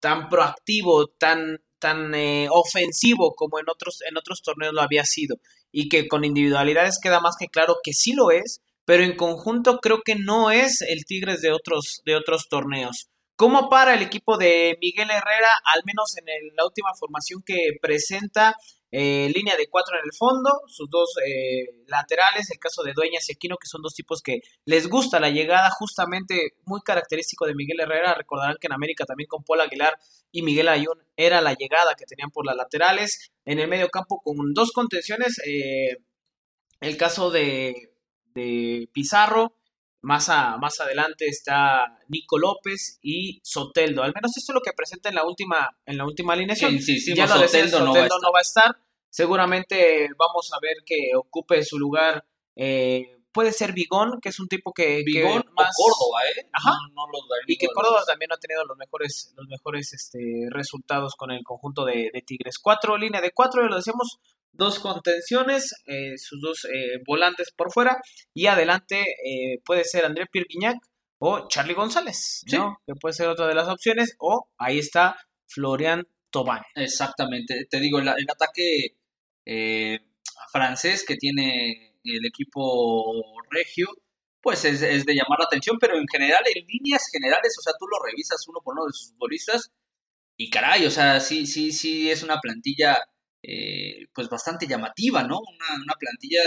[0.01, 5.37] tan proactivo, tan, tan eh, ofensivo como en otros, en otros torneos lo había sido.
[5.73, 9.79] Y que con individualidades queda más que claro que sí lo es, pero en conjunto
[9.79, 13.09] creo que no es el Tigres de otros, de otros torneos.
[13.37, 18.55] ¿Cómo para el equipo de Miguel Herrera, al menos en la última formación que presenta,
[18.93, 23.29] eh, línea de cuatro en el fondo, sus dos eh, laterales, el caso de Dueñas
[23.29, 27.55] y Aquino, que son dos tipos que les gusta la llegada, justamente muy característico de
[27.55, 28.15] Miguel Herrera.
[28.15, 29.99] Recordarán que en América también con Paul Aguilar
[30.33, 33.31] y Miguel Ayun era la llegada que tenían por las laterales.
[33.45, 35.97] En el medio campo con dos contenciones, eh,
[36.81, 37.91] el caso de
[38.35, 39.57] de Pizarro.
[40.03, 44.03] Más, más adelante está Nico López y Soteldo.
[44.03, 46.79] Al menos esto es lo que presenta en la última, en la última alineación.
[47.15, 48.77] ya lo Soteldo, no, va a estar.
[49.11, 52.25] Seguramente vamos a ver que ocupe su lugar.
[52.57, 55.03] Eh, puede ser Bigón, que es un tipo que,
[55.55, 56.49] más Córdoba, ¿eh?
[56.53, 56.77] Ajá.
[57.47, 61.85] y que Córdoba también ha tenido los mejores, los mejores este, resultados con el conjunto
[61.85, 62.59] de, de Tigres.
[62.59, 64.19] Cuatro líneas de cuatro, lo decíamos,
[64.53, 68.01] dos contenciones, eh, sus dos eh, volantes por fuera,
[68.35, 70.77] y adelante eh, puede ser André Pierre Guignac
[71.19, 72.79] o Charlie González, ¿no?
[72.87, 76.63] Que puede ser otra de las opciones, o ahí está Florian Tobán.
[76.75, 78.97] Exactamente, te digo, el, ataque
[80.53, 83.89] francés que tiene el equipo regio,
[84.41, 87.75] pues es, es, de llamar la atención, pero en general, en líneas generales, o sea,
[87.79, 89.71] tú lo revisas uno por uno de sus futbolistas,
[90.37, 92.97] y caray, o sea, sí, sí, sí, es una plantilla
[93.43, 95.39] eh, pues bastante llamativa, ¿no?
[95.39, 96.43] Una, plantilla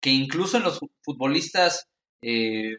[0.00, 1.88] que incluso en los futbolistas
[2.22, 2.78] eh,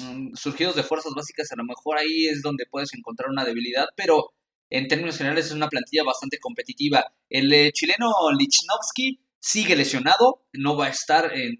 [0.00, 3.88] mm, surgidos de fuerzas básicas, a lo mejor ahí es donde puedes encontrar una debilidad,
[3.96, 4.32] pero
[4.70, 7.12] en términos generales es una plantilla bastante competitiva.
[7.28, 11.58] El eh, chileno Lichnowsky sigue lesionado, no va a estar en,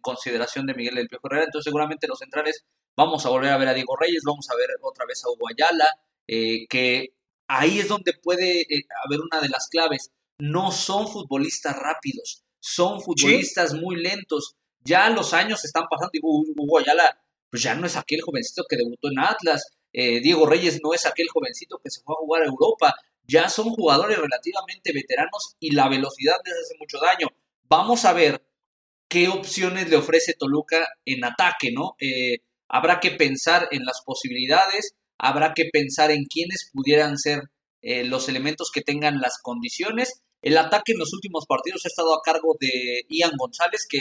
[0.00, 2.64] consideración de Miguel del Piojo Herrera, entonces seguramente los centrales
[2.96, 5.48] vamos a volver a ver a Diego Reyes, vamos a ver otra vez a Hugo
[5.48, 5.86] Ayala,
[6.26, 7.12] que
[7.48, 10.12] ahí es donde puede eh, haber una de las claves.
[10.38, 14.54] No son futbolistas rápidos, son futbolistas muy lentos.
[14.84, 16.10] Ya los años están pasando.
[16.12, 19.66] Digo, Hugo Ayala, pues ya no es aquel jovencito que debutó en Atlas.
[19.92, 22.94] Eh, Diego Reyes no es aquel jovencito que se fue a jugar a Europa.
[23.24, 27.28] Ya son jugadores relativamente veteranos y la velocidad les hace mucho daño.
[27.64, 28.42] Vamos a ver
[29.08, 31.96] qué opciones le ofrece Toluca en ataque, ¿no?
[31.98, 37.42] Eh, habrá que pensar en las posibilidades habrá que pensar en quiénes pudieran ser
[37.82, 40.22] eh, los elementos que tengan las condiciones.
[40.42, 44.00] El ataque en los últimos partidos ha estado a cargo de Ian González, que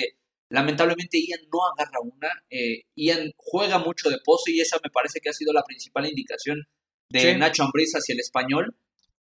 [0.50, 2.30] lamentablemente Ian no agarra una.
[2.50, 6.08] Eh, Ian juega mucho de pose y esa me parece que ha sido la principal
[6.08, 6.64] indicación
[7.10, 8.76] de Nacho Ambriz hacia el español.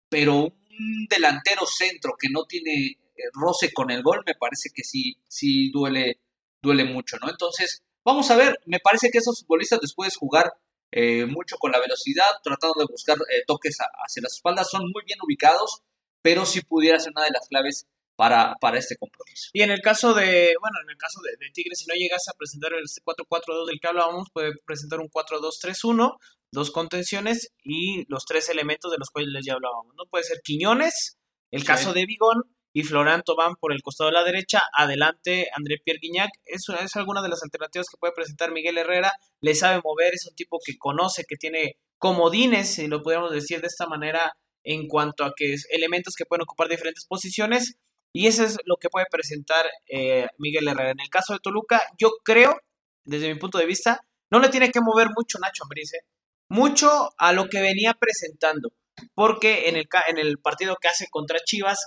[0.09, 4.85] Pero un delantero centro que no tiene eh, roce con el gol, me parece que
[4.85, 6.21] sí, sí duele,
[6.63, 7.31] duele mucho, ¿no?
[7.31, 10.53] Entonces, vamos a ver, me parece que esos futbolistas después de jugar
[10.93, 15.03] eh, mucho con la velocidad, tratando de buscar eh, toques hacia las espaldas, son muy
[15.05, 15.83] bien ubicados,
[16.23, 19.51] pero si pudiera ser una de las claves para, para este compromiso.
[19.53, 22.27] Y en el caso de, bueno, en el caso de, de Tigres, si no llegas
[22.29, 26.17] a presentar el 4-4-2 del que hablábamos, puede presentar un 4-2-3-1,
[26.51, 29.95] dos contenciones y los tres elementos de los cuales ya hablábamos.
[29.97, 31.19] No puede ser Quiñones,
[31.51, 35.79] el caso de Vigón y Florán Tobán por el costado de la derecha, adelante André
[35.83, 36.29] Pierre Guignac.
[36.45, 39.13] Es alguna de las alternativas que puede presentar Miguel Herrera.
[39.41, 43.63] Le sabe mover, es un tipo que conoce, que tiene comodines, si lo podemos decir
[43.63, 44.31] de esta manera,
[44.63, 47.79] en cuanto a que es elementos que pueden ocupar diferentes posiciones.
[48.13, 50.91] Y eso es lo que puede presentar eh, Miguel Herrera.
[50.91, 52.61] En el caso de Toluca, yo creo,
[53.05, 56.05] desde mi punto de vista, no le tiene que mover mucho Nacho Ambriz, ¿eh?
[56.51, 58.75] mucho a lo que venía presentando,
[59.15, 61.79] porque en el, en el partido que hace contra Chivas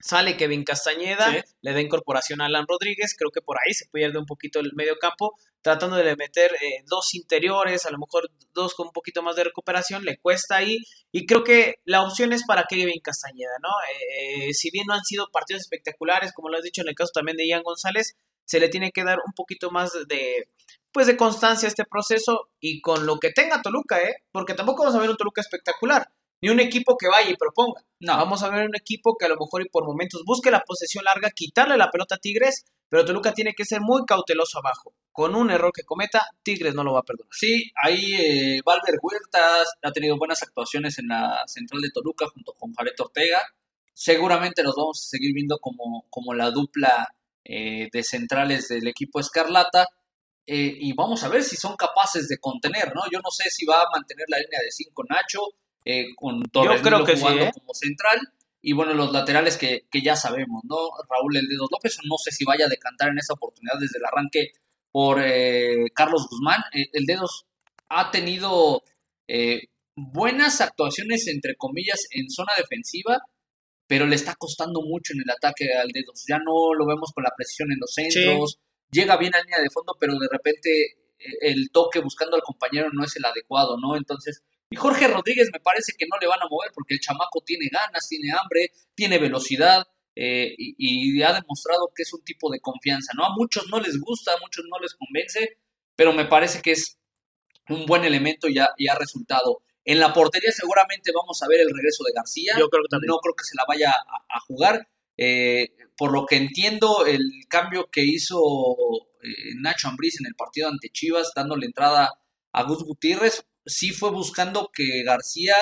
[0.00, 4.18] sale Kevin Castañeda, le da incorporación a Alan Rodríguez, creo que por ahí se pierde
[4.18, 8.74] un poquito el medio campo, tratando de meter eh, dos interiores, a lo mejor dos
[8.74, 10.78] con un poquito más de recuperación, le cuesta ahí,
[11.10, 13.70] y creo que la opción es para Kevin Castañeda, ¿no?
[14.00, 17.12] Eh, si bien no han sido partidos espectaculares, como lo has dicho en el caso
[17.14, 20.50] también de Ian González, se le tiene que dar un poquito más de,
[20.92, 24.16] pues de constancia a este proceso y con lo que tenga Toluca, ¿eh?
[24.32, 26.06] Porque tampoco vamos a ver un Toluca espectacular
[26.44, 27.80] ni un equipo que vaya y proponga.
[28.00, 28.18] No.
[28.18, 31.02] Vamos a ver un equipo que a lo mejor y por momentos busque la posesión
[31.02, 34.94] larga, quitarle la pelota a Tigres, pero Toluca tiene que ser muy cauteloso abajo.
[35.10, 37.30] Con un error que cometa, Tigres no lo va a perdonar.
[37.32, 42.52] Sí, ahí eh, Valver Huertas ha tenido buenas actuaciones en la central de Toluca junto
[42.52, 43.40] con Jared Ortega.
[43.94, 47.08] Seguramente los vamos a seguir viendo como, como la dupla
[47.42, 49.86] eh, de centrales del equipo Escarlata.
[50.46, 53.00] Eh, y vamos a ver si son capaces de contener, ¿no?
[53.10, 55.40] Yo no sé si va a mantener la línea de 5 Nacho,
[55.84, 57.50] eh, con Torres jugando ¿eh?
[57.52, 58.18] como central.
[58.62, 60.76] Y bueno, los laterales que, ya sabemos, ¿no?
[61.08, 64.06] Raúl El Dedos López, no sé si vaya a decantar en esa oportunidad desde el
[64.06, 64.52] arranque
[64.90, 66.62] por eh, Carlos Guzmán.
[66.72, 67.46] el Dedos
[67.90, 68.82] ha tenido
[69.96, 73.20] buenas actuaciones, entre comillas, en zona defensiva,
[73.86, 76.24] pero le está costando mucho en el ataque al Dedos.
[76.26, 78.58] Ya no lo vemos con la presión en los centros,
[78.90, 80.70] llega bien a línea de fondo, pero de repente
[81.42, 83.96] el toque buscando al compañero no es el adecuado, ¿no?
[83.96, 84.42] Entonces
[84.74, 87.68] y Jorge Rodríguez me parece que no le van a mover porque el chamaco tiene
[87.70, 89.84] ganas, tiene hambre, tiene velocidad
[90.16, 93.24] eh, y, ha demostrado que es un tipo de confianza, ¿no?
[93.24, 95.58] A muchos no les gusta, a muchos no les convence,
[95.94, 96.98] pero me parece que es
[97.68, 99.62] un buen elemento y ha, resultado.
[99.84, 102.54] En la portería seguramente vamos a ver el regreso de García.
[102.58, 103.08] Yo creo que también.
[103.08, 104.88] No creo que se la vaya a, jugar.
[105.16, 108.40] Eh, por lo que entiendo, el cambio que hizo
[109.22, 112.10] eh, Nacho Ambriz en el partido ante Chivas, dándole entrada
[112.50, 115.54] a Gus Gutiérrez, sí fue buscando que García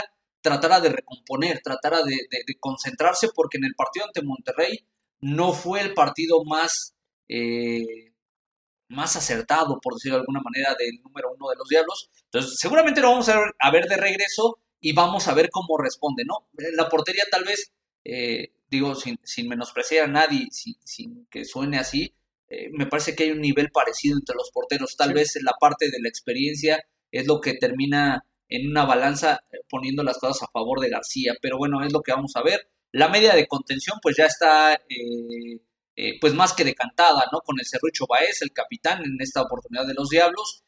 [0.43, 2.19] tratara de recomponer, tratara de,
[2.61, 4.85] concentrarse, porque en el partido ante Monterrey
[5.21, 6.95] no fue el partido más,
[7.29, 8.13] eh,
[8.89, 12.11] más acertado, por decirlo de alguna manera, del número uno de los Diablos.
[12.25, 16.49] Entonces, seguramente lo vamos a ver, de regreso y vamos a ver cómo responde, ¿no?
[16.77, 17.73] La portería tal vez,
[18.05, 22.15] eh, digo, sin, sin, menospreciar a nadie, sin, que suene así,
[22.49, 25.55] eh, me parece que hay un nivel parecido entre los porteros, tal vez en la
[25.59, 30.43] parte de la experiencia es lo que termina en una balanza eh, poniendo las cosas
[30.43, 31.35] a favor de García.
[31.41, 32.69] Pero bueno, es lo que vamos a ver.
[32.91, 35.61] La media de contención pues ya está eh,
[35.97, 37.41] eh, pues más que decantada, ¿no?
[37.41, 40.65] Con el Cerrucho Baez, el capitán en esta oportunidad de los Diablos,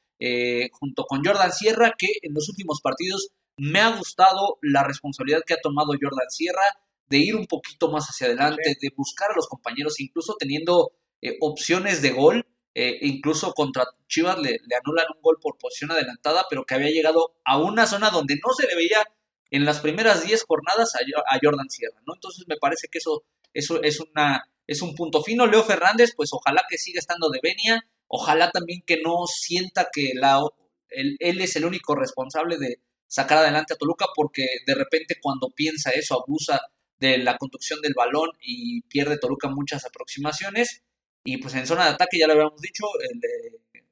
[0.73, 3.29] junto con Jordan Sierra, que en los últimos partidos
[3.59, 6.63] me ha gustado la responsabilidad que ha tomado Jordan Sierra
[7.09, 10.93] de ir un poquito más hacia adelante, de buscar a los compañeros, incluso teniendo
[11.41, 16.65] opciones de gol eh, incluso contra Chivas le, anulan un gol por posición adelantada, pero
[16.65, 19.05] que había llegado a una zona donde no se le veía
[19.51, 22.15] en las primeras 10 jornadas a, Jordan Sierra, ¿no?
[22.15, 25.47] Entonces me parece que eso, eso es, una, es un punto fino.
[25.47, 30.13] Leo Fernández, pues ojalá que siga estando de venia, ojalá también que no sienta que
[30.15, 30.41] la,
[30.89, 35.51] él, él es el único responsable de sacar adelante a Toluca, porque de repente cuando
[35.51, 36.61] piensa eso, abusa
[36.99, 40.83] de la conducción del balón y pierde Toluca muchas aproximaciones.
[41.25, 43.21] Y pues en zona de ataque, ya lo habíamos dicho, el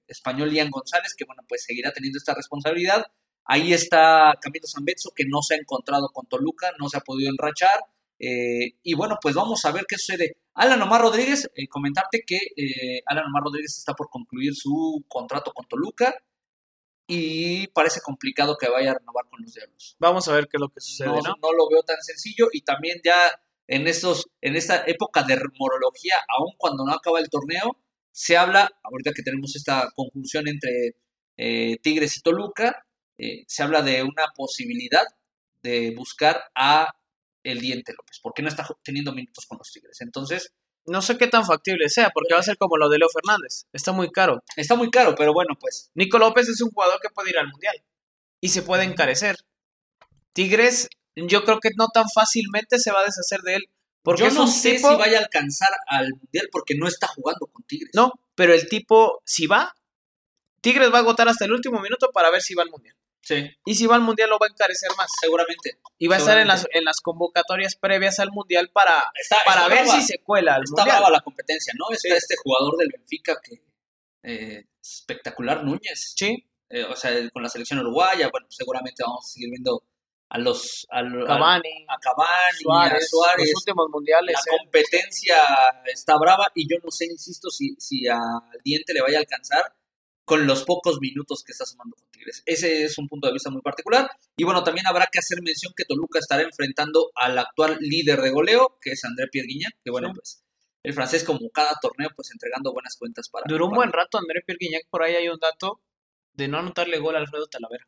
[0.07, 3.05] español Ian González, que bueno, pues seguirá teniendo esta responsabilidad.
[3.45, 7.31] Ahí está Camilo Zambetso, que no se ha encontrado con Toluca, no se ha podido
[7.31, 7.81] enrachar.
[8.19, 10.37] Eh, y bueno, pues vamos a ver qué sucede.
[10.55, 15.53] Alan Omar Rodríguez, eh, comentarte que eh, Alan Omar Rodríguez está por concluir su contrato
[15.53, 16.15] con Toluca
[17.07, 19.97] y parece complicado que vaya a renovar con los Diablos.
[19.99, 21.09] Vamos a ver qué es lo que sucede.
[21.09, 23.17] No, no lo veo tan sencillo y también ya
[23.73, 27.79] en, estos, en esta época de morología, aun cuando no acaba el torneo,
[28.11, 30.97] se habla, ahorita que tenemos esta conjunción entre
[31.39, 32.85] eh, Tigres y Toluca,
[33.17, 35.05] eh, se habla de una posibilidad
[35.63, 36.87] de buscar a
[37.43, 40.01] el Diente López, porque no está teniendo minutos con los Tigres.
[40.01, 40.53] Entonces...
[40.85, 43.69] No sé qué tan factible sea, porque va a ser como lo de Leo Fernández.
[43.73, 44.43] Está muy caro.
[44.57, 45.93] Está muy caro, pero bueno, pues.
[45.95, 47.77] Nico López es un jugador que puede ir al Mundial
[48.41, 49.37] y se puede encarecer.
[50.33, 53.65] Tigres yo creo que no tan fácilmente se va a deshacer de él.
[54.05, 57.63] Porque yo no sé si vaya a alcanzar al Mundial porque no está jugando con
[57.65, 57.91] Tigres.
[57.95, 59.73] No, pero el tipo, si va,
[60.61, 62.97] Tigres va a agotar hasta el último minuto para ver si va al Mundial.
[63.25, 65.09] Sí, Y si va al Mundial lo va a encarecer más.
[65.21, 65.79] seguramente.
[65.99, 69.63] Y va a estar en las, en las convocatorias previas al Mundial para, Está, para
[69.63, 70.01] está ver brava.
[70.01, 70.99] si se cuela al Está Mundial.
[70.99, 71.85] brava la competencia, ¿no?
[71.95, 72.15] Está Sí.
[72.17, 73.63] este jugador del Benfica que
[74.25, 76.15] eh, espectacular Núñez.
[76.17, 79.85] Sí, Eh, o sea, con la selección uruguaya, bueno, seguramente vamos a seguir viendo
[80.35, 83.51] a los a, a- Cavani, a Cavani, Suárez, a Suárez.
[83.53, 84.35] los últimos mundiales.
[84.35, 84.59] La eh.
[84.59, 85.37] competencia
[85.93, 88.21] está brava y yo no sé, insisto, si, si al
[88.65, 89.75] diente le vaya a alcanzar
[90.25, 92.43] con los pocos minutos que está sumando con Tigres.
[92.47, 94.09] Ese es un punto de vista muy particular.
[94.37, 98.31] Y bueno, también habrá que hacer mención que Toluca estará enfrentando al actual líder de
[98.31, 100.15] goleo, que es André Pierre Guignac, que bueno, Sí.
[100.15, 100.45] pues
[100.85, 103.45] el francés como cada torneo, pues entregando buenas cuentas para...
[103.49, 105.81] Duró un para- buen rato André Pierre Guignac, por ahí hay un dato
[106.33, 107.85] de no anotarle gol a Alfredo Talavera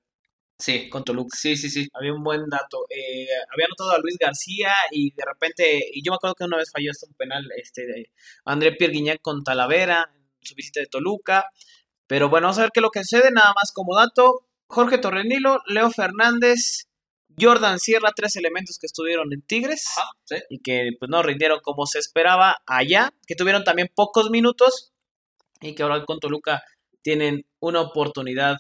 [0.59, 1.37] Sí, con Toluca.
[1.37, 1.89] sí, sí, sí.
[1.93, 2.85] Había un buen dato.
[2.89, 6.57] Eh, había anotado a Luis García y de repente, y yo me acuerdo que una
[6.57, 8.11] vez falló hasta un penal este de
[8.45, 11.47] André Pierre Guignac con Talavera en su visita de Toluca.
[12.07, 13.31] Pero bueno, vamos a ver qué es lo que sucede.
[13.33, 16.89] Nada más como dato, Jorge Torrenilo, Leo Fernández,
[17.39, 20.37] Jordan Sierra, tres elementos que estuvieron en Tigres Ajá, sí.
[20.51, 24.93] y que pues no rindieron como se esperaba allá, que tuvieron también pocos minutos
[25.61, 26.63] y que ahora con Toluca
[27.03, 28.59] tienen una oportunidad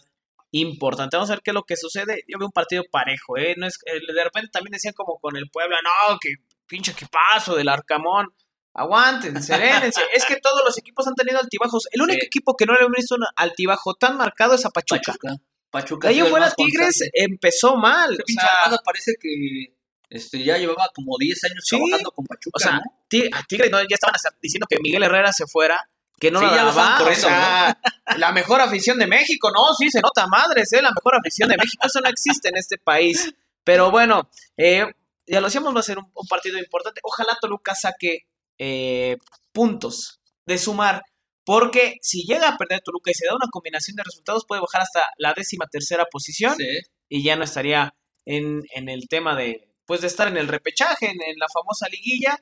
[0.60, 1.16] importante.
[1.16, 2.22] Vamos a ver qué es lo que sucede.
[2.28, 3.54] Yo veo un partido parejo, ¿eh?
[3.56, 6.34] No es, eh, de repente también decían como con el Puebla, no, que
[6.66, 8.28] pinche equipazo del Arcamón.
[8.76, 10.00] Aguanten, serénense.
[10.14, 11.86] es que todos los equipos han tenido altibajos.
[11.92, 12.26] El único Sí.
[12.26, 15.00] equipo que no le he visto un altibajo tan marcado es a Pachuca.
[15.12, 15.36] Pachuca.
[15.70, 16.08] Pachuca.
[16.08, 17.10] De ha ahí fuera Tigres constante.
[17.24, 18.14] empezó mal.
[18.14, 19.74] O pinche sea, Armada parece que
[20.10, 21.76] este, ya llevaba como 10 años Sí.
[21.76, 25.32] trabajando con Pachuca, O sea, a Tigres no, ya estaban hasta diciendo que Miguel Herrera
[25.32, 25.80] se fuera,
[26.24, 27.78] que no Sí, la ya lo estaban daba, o corriendo, sea,
[28.16, 30.80] la mejor afición de México, no, sí, se nota madres, ¿eh?
[30.80, 34.86] la mejor afición de México, eso no existe en este país, pero bueno, eh,
[35.26, 38.20] ya lo decíamos, va a ser un, un partido importante, ojalá Toluca saque
[38.58, 39.18] eh,
[39.52, 41.02] puntos de sumar,
[41.44, 44.80] porque si llega a perder Toluca y se da una combinación de resultados, puede bajar
[44.82, 46.66] hasta la décima tercera posición, Sí.
[47.10, 47.94] y ya no estaría
[48.24, 51.86] en, en el tema de, pues de estar en el repechaje, en, en la famosa
[51.90, 52.38] liguilla,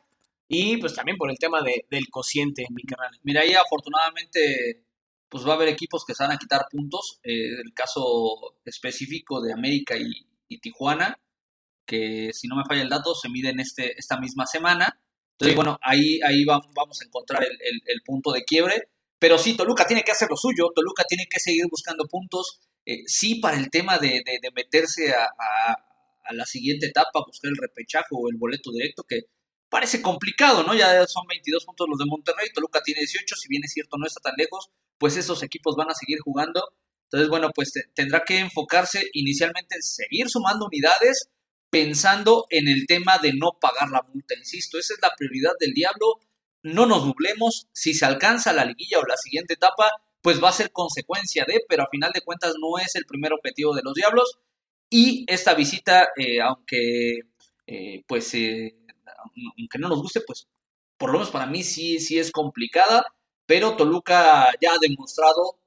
[0.54, 3.18] y pues también por el tema de, del cociente, mi carnal.
[3.22, 4.84] Mira, ahí afortunadamente
[5.30, 7.20] pues va a haber equipos que se van a quitar puntos.
[7.22, 10.10] Eh, el caso específico de América y,
[10.46, 11.18] y Tijuana,
[11.86, 15.00] que si no me falla el dato, se miden este, esta misma semana.
[15.32, 15.56] Entonces, Sí.
[15.56, 18.90] bueno, ahí, ahí va- vamos a encontrar el, el- el punto de quiebre.
[19.18, 22.60] Pero sí, Toluca tiene que hacer lo suyo, Toluca tiene que seguir buscando puntos.
[22.84, 25.76] Eh, sí, para el tema de, de- de meterse a, a-
[26.24, 29.22] a la siguiente etapa, buscar el repechaje o el boleto directo, que
[29.72, 30.74] parece complicado, ¿no?
[30.74, 34.06] Ya son 22 puntos los de Monterrey, Toluca tiene 18, si bien es cierto no
[34.06, 34.68] está tan lejos,
[34.98, 36.62] pues esos equipos van a seguir jugando.
[37.06, 41.28] Entonces, bueno, pues te- tendrá que enfocarse inicialmente en seguir sumando unidades,
[41.70, 45.72] pensando en el tema de no pagar la multa, insisto, esa es la prioridad del
[45.72, 46.20] Diablo.
[46.62, 50.52] No nos nublemos, si se alcanza la liguilla o la siguiente etapa, pues va a
[50.52, 53.94] ser consecuencia de, pero a final de cuentas no es el primer objetivo de los
[53.94, 54.38] Diablos.
[54.90, 57.20] Y esta visita, eh, aunque
[57.66, 58.76] eh, pues eh,
[59.58, 60.46] aunque no nos guste, pues
[60.96, 63.04] por lo menos para mí sí, sí es complicada,
[63.46, 65.58] pero Toluca ya ha demostrado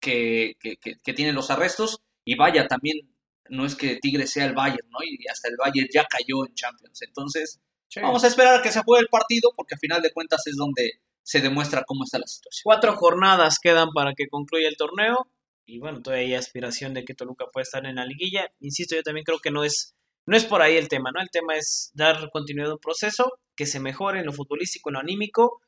[0.00, 3.08] que, que, que- que tiene los arrestos y vaya, también
[3.48, 4.98] no es que Tigre sea el Bayern, ¿no?
[5.02, 7.02] Y hasta el Bayern ya cayó en Champions.
[7.02, 7.60] Entonces,
[8.06, 10.56] vamos a esperar a que se juegue el partido porque a final de cuentas es
[10.56, 12.62] donde se demuestra cómo está la situación.
[12.64, 15.28] Cuatro jornadas quedan para que concluya el torneo.
[15.66, 18.50] Y bueno, todavía hay aspiración de que Toluca pueda estar en la liguilla.
[18.60, 19.94] Insisto, yo también creo que no es,
[20.26, 21.20] no es por ahí el tema, ¿no?
[21.20, 24.94] El tema es dar continuidad a un proceso, que se mejore en lo futbolístico, en
[24.94, 25.60] lo anímico,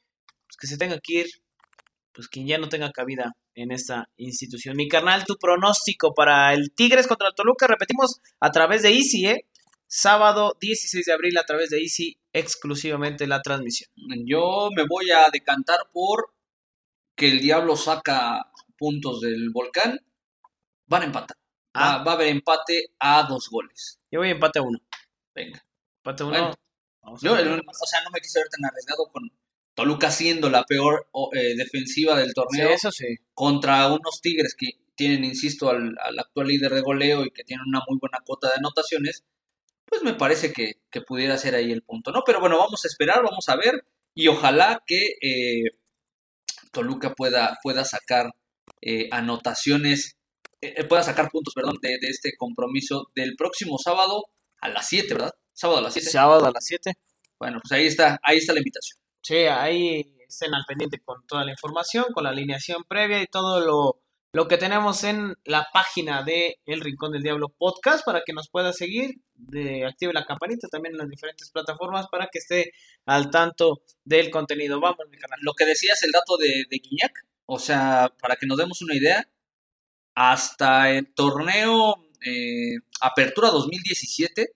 [0.46, 1.26] pues que se tenga que ir,
[2.12, 4.76] pues quien ya no tenga cabida en esta institución.
[4.76, 9.26] Mi carnal, tu pronóstico para el Tigres contra el Toluca, repetimos, a través de Easy,
[9.26, 9.46] ¿eh?
[9.86, 13.90] Sábado 16 de abril a través de Easy, exclusivamente la transmisión.
[14.26, 16.32] Yo me voy a decantar por
[17.16, 19.98] que el Diablo saca puntos del volcán.
[20.86, 21.36] Van a empatar.
[21.76, 23.98] Va, Ah, va a haber empate a dos goles.
[24.14, 24.78] Yo voy a empate a uno.
[25.34, 25.60] Venga.
[25.98, 26.54] Empate a uno.
[27.02, 29.28] Bueno, Yo, el- o sea, no me quise ver tan arriesgado con
[29.74, 33.16] Toluca siendo la peor eh, defensiva del Sí, torneo eso sí.
[33.34, 37.66] contra unos Tigres que tienen, insisto, al, al actual líder de goleo y que tienen
[37.66, 39.24] una muy buena cuota de anotaciones,
[39.84, 42.22] pues me parece que, que pudiera ser ahí el punto, ¿no?
[42.24, 43.84] Pero bueno, vamos a esperar, vamos a ver
[44.14, 45.70] y ojalá que eh,
[46.72, 48.30] Toluca pueda, pueda sacar
[48.80, 50.16] eh, anotaciones,
[50.64, 54.24] eh, eh, pueda sacar puntos, perdón, de, de este compromiso del próximo sábado
[54.60, 55.32] a las 7, ¿verdad?
[55.52, 56.10] Sábado a las 7.
[56.10, 56.92] Sábado a las 7.
[57.38, 58.98] Bueno, pues ahí está, ahí está la invitación.
[59.22, 63.60] Sí, ahí estén al pendiente con toda la información, con la alineación previa y todo
[63.60, 64.02] lo,
[64.32, 68.48] lo que tenemos en la página de El Rincón del Diablo Podcast para que nos
[68.48, 72.72] pueda seguir, de, active la campanita también en las diferentes plataformas para que esté
[73.06, 74.80] al tanto del contenido.
[74.80, 75.38] Vamos, mi canal.
[75.42, 77.12] Lo que decías, el dato de, de Guiñac,
[77.46, 79.28] o sea, para que nos demos una idea,
[80.14, 84.48] hasta el torneo eh, Apertura 2017,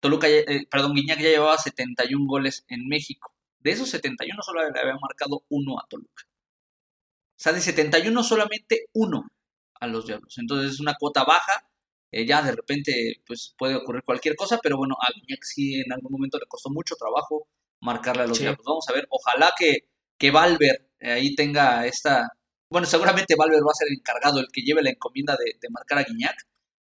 [0.00, 3.34] Toluca, eh, perdón, Guiñac ya llevaba 71 goles en México.
[3.60, 6.24] De esos 71 solo le había marcado uno a Toluca.
[7.38, 9.26] O sea, de 71 solamente uno
[9.80, 10.38] a los Diablos.
[10.38, 11.68] Entonces es una cuota baja.
[12.12, 15.92] eh, ya de repente pues puede ocurrir cualquier cosa, pero bueno, a Guiñac sí en
[15.92, 17.48] algún momento le costó mucho trabajo
[17.80, 18.44] marcarle a los Sí.
[18.44, 18.64] Diablos.
[18.66, 19.88] Vamos a ver, ojalá que,
[20.18, 22.28] que Valver eh, ahí tenga esta...
[22.70, 25.68] Bueno, seguramente Valver va a ser el encargado, el que lleve la encomienda de, de
[25.70, 26.36] marcar a Guiñac.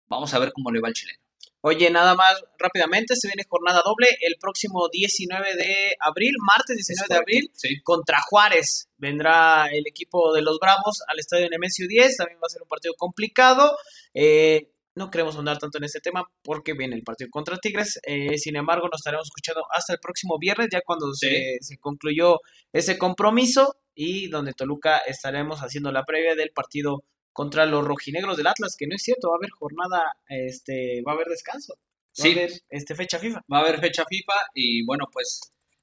[0.08, 1.18] Vamos a ver cómo le va al chileno.
[1.62, 7.06] Oye, nada más rápidamente, se viene jornada doble el próximo 19 de abril, martes 19
[7.08, 7.80] de abril, Sí.
[7.82, 8.88] contra Juárez.
[8.96, 12.68] Vendrá el equipo de los Bravos al estadio Nemesio 10, también va a ser un
[12.68, 13.76] partido complicado.
[14.14, 18.00] Eh, no queremos andar tanto en este tema porque viene el partido contra Tigres.
[18.04, 22.38] Eh, sin embargo, nos estaremos escuchando hasta el próximo viernes, ya cuando se, se concluyó
[22.72, 28.46] ese compromiso y donde Toluca estaremos haciendo la previa del partido contra los rojinegros del
[28.46, 31.74] Atlas, que no es cierto, va a haber jornada, este, va a haber descanso.
[31.76, 32.28] Va Sí.
[32.28, 33.40] a haber este, fecha FIFA.
[33.52, 35.40] va a haber fecha FIFA y bueno, pues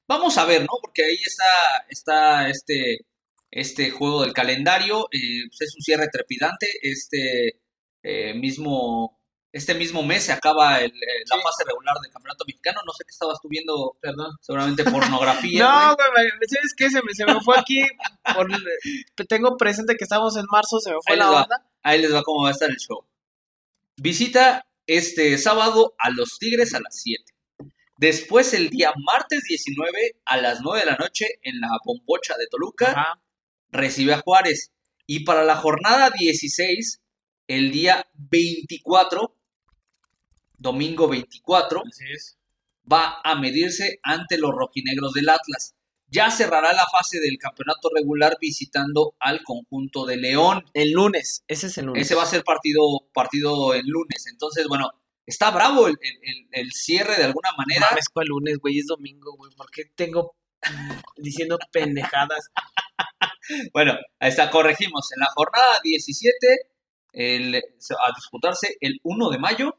[0.08, 0.68] vamos a ver, ¿no?
[0.82, 1.44] Porque ahí está,
[1.88, 2.98] está este,
[3.52, 7.60] este juego del calendario, eh, pues es un cierre trepidante, este
[8.02, 9.17] eh, mismo,
[9.52, 11.42] este mismo mes se acaba el, eh, la Sí.
[11.42, 14.36] fase regular del Campeonato Mexicano, no sé qué estabas tú viendo, Perdón.
[14.40, 15.58] seguramente pornografía.
[15.88, 16.28] No, güey.
[16.48, 16.90] ¿sabes qué?
[16.90, 17.82] Se me, se me fue aquí.
[18.34, 21.66] por- tengo presente que estamos en marzo, se me fue Ahí la onda.
[21.82, 23.06] Ahí les va cómo va a estar el show.
[23.96, 27.24] Visita este sábado a los Tigres a las 7.
[27.98, 32.46] Después el día martes 19 a las 9 de la noche en la bombocha de
[32.48, 32.90] Toluca.
[32.92, 33.20] Ajá.
[33.70, 34.72] recibe a Juárez.
[35.06, 37.00] Y para la jornada 16,
[37.48, 39.34] el día 24,
[40.58, 42.38] domingo 24, Así es.
[42.90, 45.74] va a medirse ante los rojinegros del Atlas.
[46.10, 50.64] Ya cerrará la fase del campeonato regular visitando al conjunto de León.
[50.72, 52.02] El lunes, ese es el lunes.
[52.02, 52.80] Ese va a ser partido,
[53.12, 54.26] partido el lunes.
[54.26, 54.88] Entonces, bueno,
[55.26, 57.88] está bravo el, el- el- el cierre de alguna manera.
[57.90, 58.78] Mames, ¿cuál lunes, güey?
[58.78, 59.52] Es domingo, güey.
[59.54, 62.50] ¿Por qué tengo mm, diciendo pendejadas?
[63.72, 65.10] Bueno, ahí está, corregimos.
[65.16, 66.36] En la jornada 17,
[67.12, 69.78] el- se va a disputarse el 1 de mayo,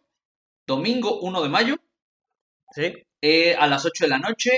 [0.74, 1.76] domingo 1 de mayo,
[2.76, 2.94] ¿Sí?
[3.22, 4.52] eh, a las 8 de la noche,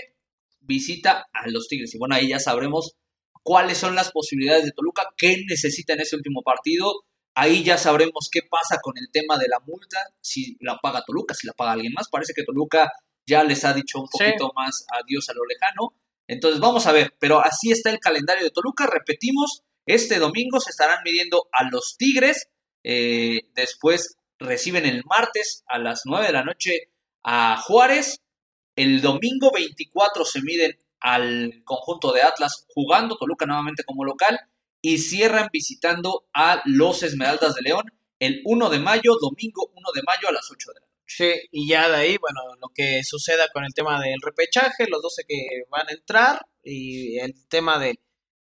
[0.59, 1.95] visita a los Tigres.
[1.95, 2.95] Y bueno, ahí ya sabremos
[3.43, 6.91] cuáles son las posibilidades de Toluca, qué necesita en ese último partido.
[7.33, 11.33] Ahí ya sabremos qué pasa con el tema de la multa, si la paga Toluca,
[11.33, 12.09] si la paga alguien más.
[12.11, 12.91] Parece que Toluca
[13.25, 14.17] ya les ha dicho un Sí.
[14.25, 15.95] poquito más adiós a lo lejano.
[16.27, 18.85] Entonces vamos a ver, pero así está el calendario de Toluca.
[18.85, 22.47] Repetimos, este domingo se estarán midiendo a los Tigres.
[22.83, 26.89] eh, después reciben el martes a las 9 de la noche
[27.23, 28.21] a Juárez.
[28.75, 34.39] El domingo 24 se miden al conjunto de Atlas jugando Toluca nuevamente como local
[34.81, 37.83] y cierran visitando a los Esmeraldas de León
[38.19, 40.91] el 1 de mayo, domingo 1 de mayo a las 8 de la noche.
[41.05, 45.01] Sí, y ya de ahí, bueno, lo que suceda con el tema del repechaje, los
[45.01, 47.99] 12 que van a entrar y el tema de,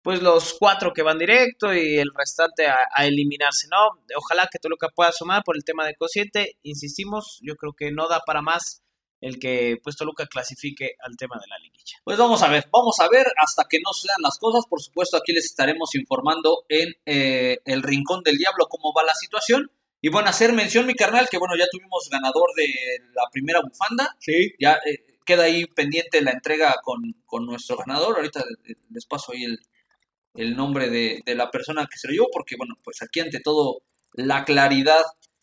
[0.03, 4.01] pues, los cuatro que van directo y el restante a, a eliminarse, ¿no?
[4.17, 8.07] Ojalá que Toluca pueda sumar por el tema de cociente, insistimos, yo creo que no
[8.07, 8.83] da para más
[9.23, 11.97] el que, pues, Toluca clasifique al tema de la liguilla.
[12.03, 14.65] Pues vamos a ver, vamos a ver hasta que no sean las cosas.
[14.69, 19.15] Por supuesto, aquí les estaremos informando en eh, el Rincón del Diablo cómo va la
[19.15, 19.71] situación.
[20.01, 22.67] Y bueno, hacer mención, mi carnal, que bueno, ya tuvimos ganador de
[23.15, 24.13] la primera bufanda.
[24.19, 24.53] Sí.
[24.59, 28.17] Ya eh, queda ahí pendiente la entrega con, con nuestro ganador.
[28.17, 29.57] Ahorita eh, les paso ahí el,
[30.35, 33.39] el nombre de, de la persona que se lo llevó, porque bueno, pues aquí ante
[33.39, 33.81] todo
[34.13, 35.01] la claridad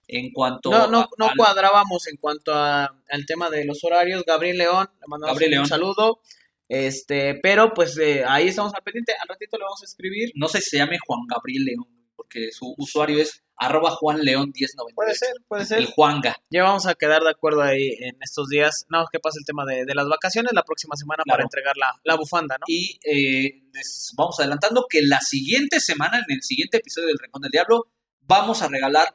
[0.09, 4.25] en cuanto No, no, a- no cuadrábamos en cuanto a, al tema de los horarios.
[4.27, 5.67] Gabriel León, le mandamos Gabriel un León.
[5.69, 6.21] saludo.
[6.69, 9.13] Este, pero pues eh, ahí estamos al pendiente.
[9.21, 10.31] Al ratito le vamos a escribir.
[10.35, 11.87] no sé si se llame Juan Gabriel León,
[12.17, 14.95] porque su usuario es arroba Juan León 1098.
[14.97, 15.79] Puede ser, puede ser.
[15.79, 16.37] El Juanga.
[16.51, 18.87] Ya vamos a quedar de acuerdo ahí en estos días.
[18.89, 21.93] No, que pasa el tema de, de las vacaciones la próxima semana para entregar la,
[22.05, 22.65] la bufanda, ¿no?
[22.67, 27.43] Y eh, les vamos adelantando que la siguiente semana, en el siguiente episodio del Rincón
[27.43, 27.91] del Diablo,
[28.23, 29.07] vamos a regalar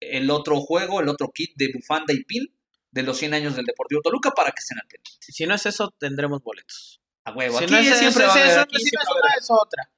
[0.00, 2.42] el otro juego, el otro kit de bufanda y pin
[2.90, 5.10] de los 100 años del Deportivo Toluca para que estén al pendiente.
[5.32, 7.00] Si no es eso, tendremos boletos.
[7.24, 7.56] A huevo.
[7.58, 9.02] Si Aquí no es siempre eso, va a es haber- eso, aquí si no siempre
[9.04, 9.90] es una, es otra.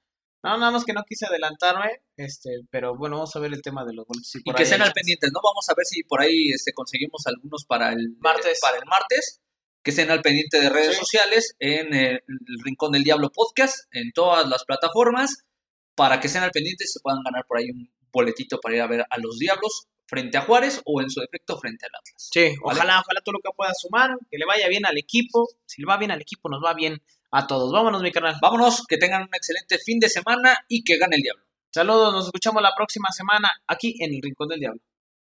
[0.45, 3.85] No, nada más que no quise adelantarme, este, pero bueno, vamos a ver el tema
[3.85, 4.35] de los boletos.
[4.37, 5.01] Y por que estén al chance.
[5.01, 5.41] pendientes, ¿no?
[5.43, 8.61] Vamos a ver si por ahí este, conseguimos algunos para el Martes.
[8.61, 9.41] para el martes.
[9.83, 11.01] Que estén al pendiente de redes Sí.
[11.01, 15.45] sociales, en el, el Rincón del Diablo podcast, en todas las plataformas,
[15.95, 18.81] para que estén al pendiente y se puedan ganar por ahí un boletito para ir
[18.83, 22.29] a ver a los Diablos frente a Juárez o en su defecto frente al Atlas.
[22.33, 25.49] Sí, ojalá, ojalá Toluca pueda sumar, que le vaya bien al equipo.
[25.67, 27.03] Si le va bien al equipo, nos va bien
[27.35, 27.73] a todos.
[27.73, 28.37] Vámonos, mi canal.
[28.41, 31.43] Vámonos, que tengan un excelente fin de semana y que gane el Diablo.
[31.73, 34.81] Saludos, nos escuchamos la próxima semana aquí en el Rincón del Diablo.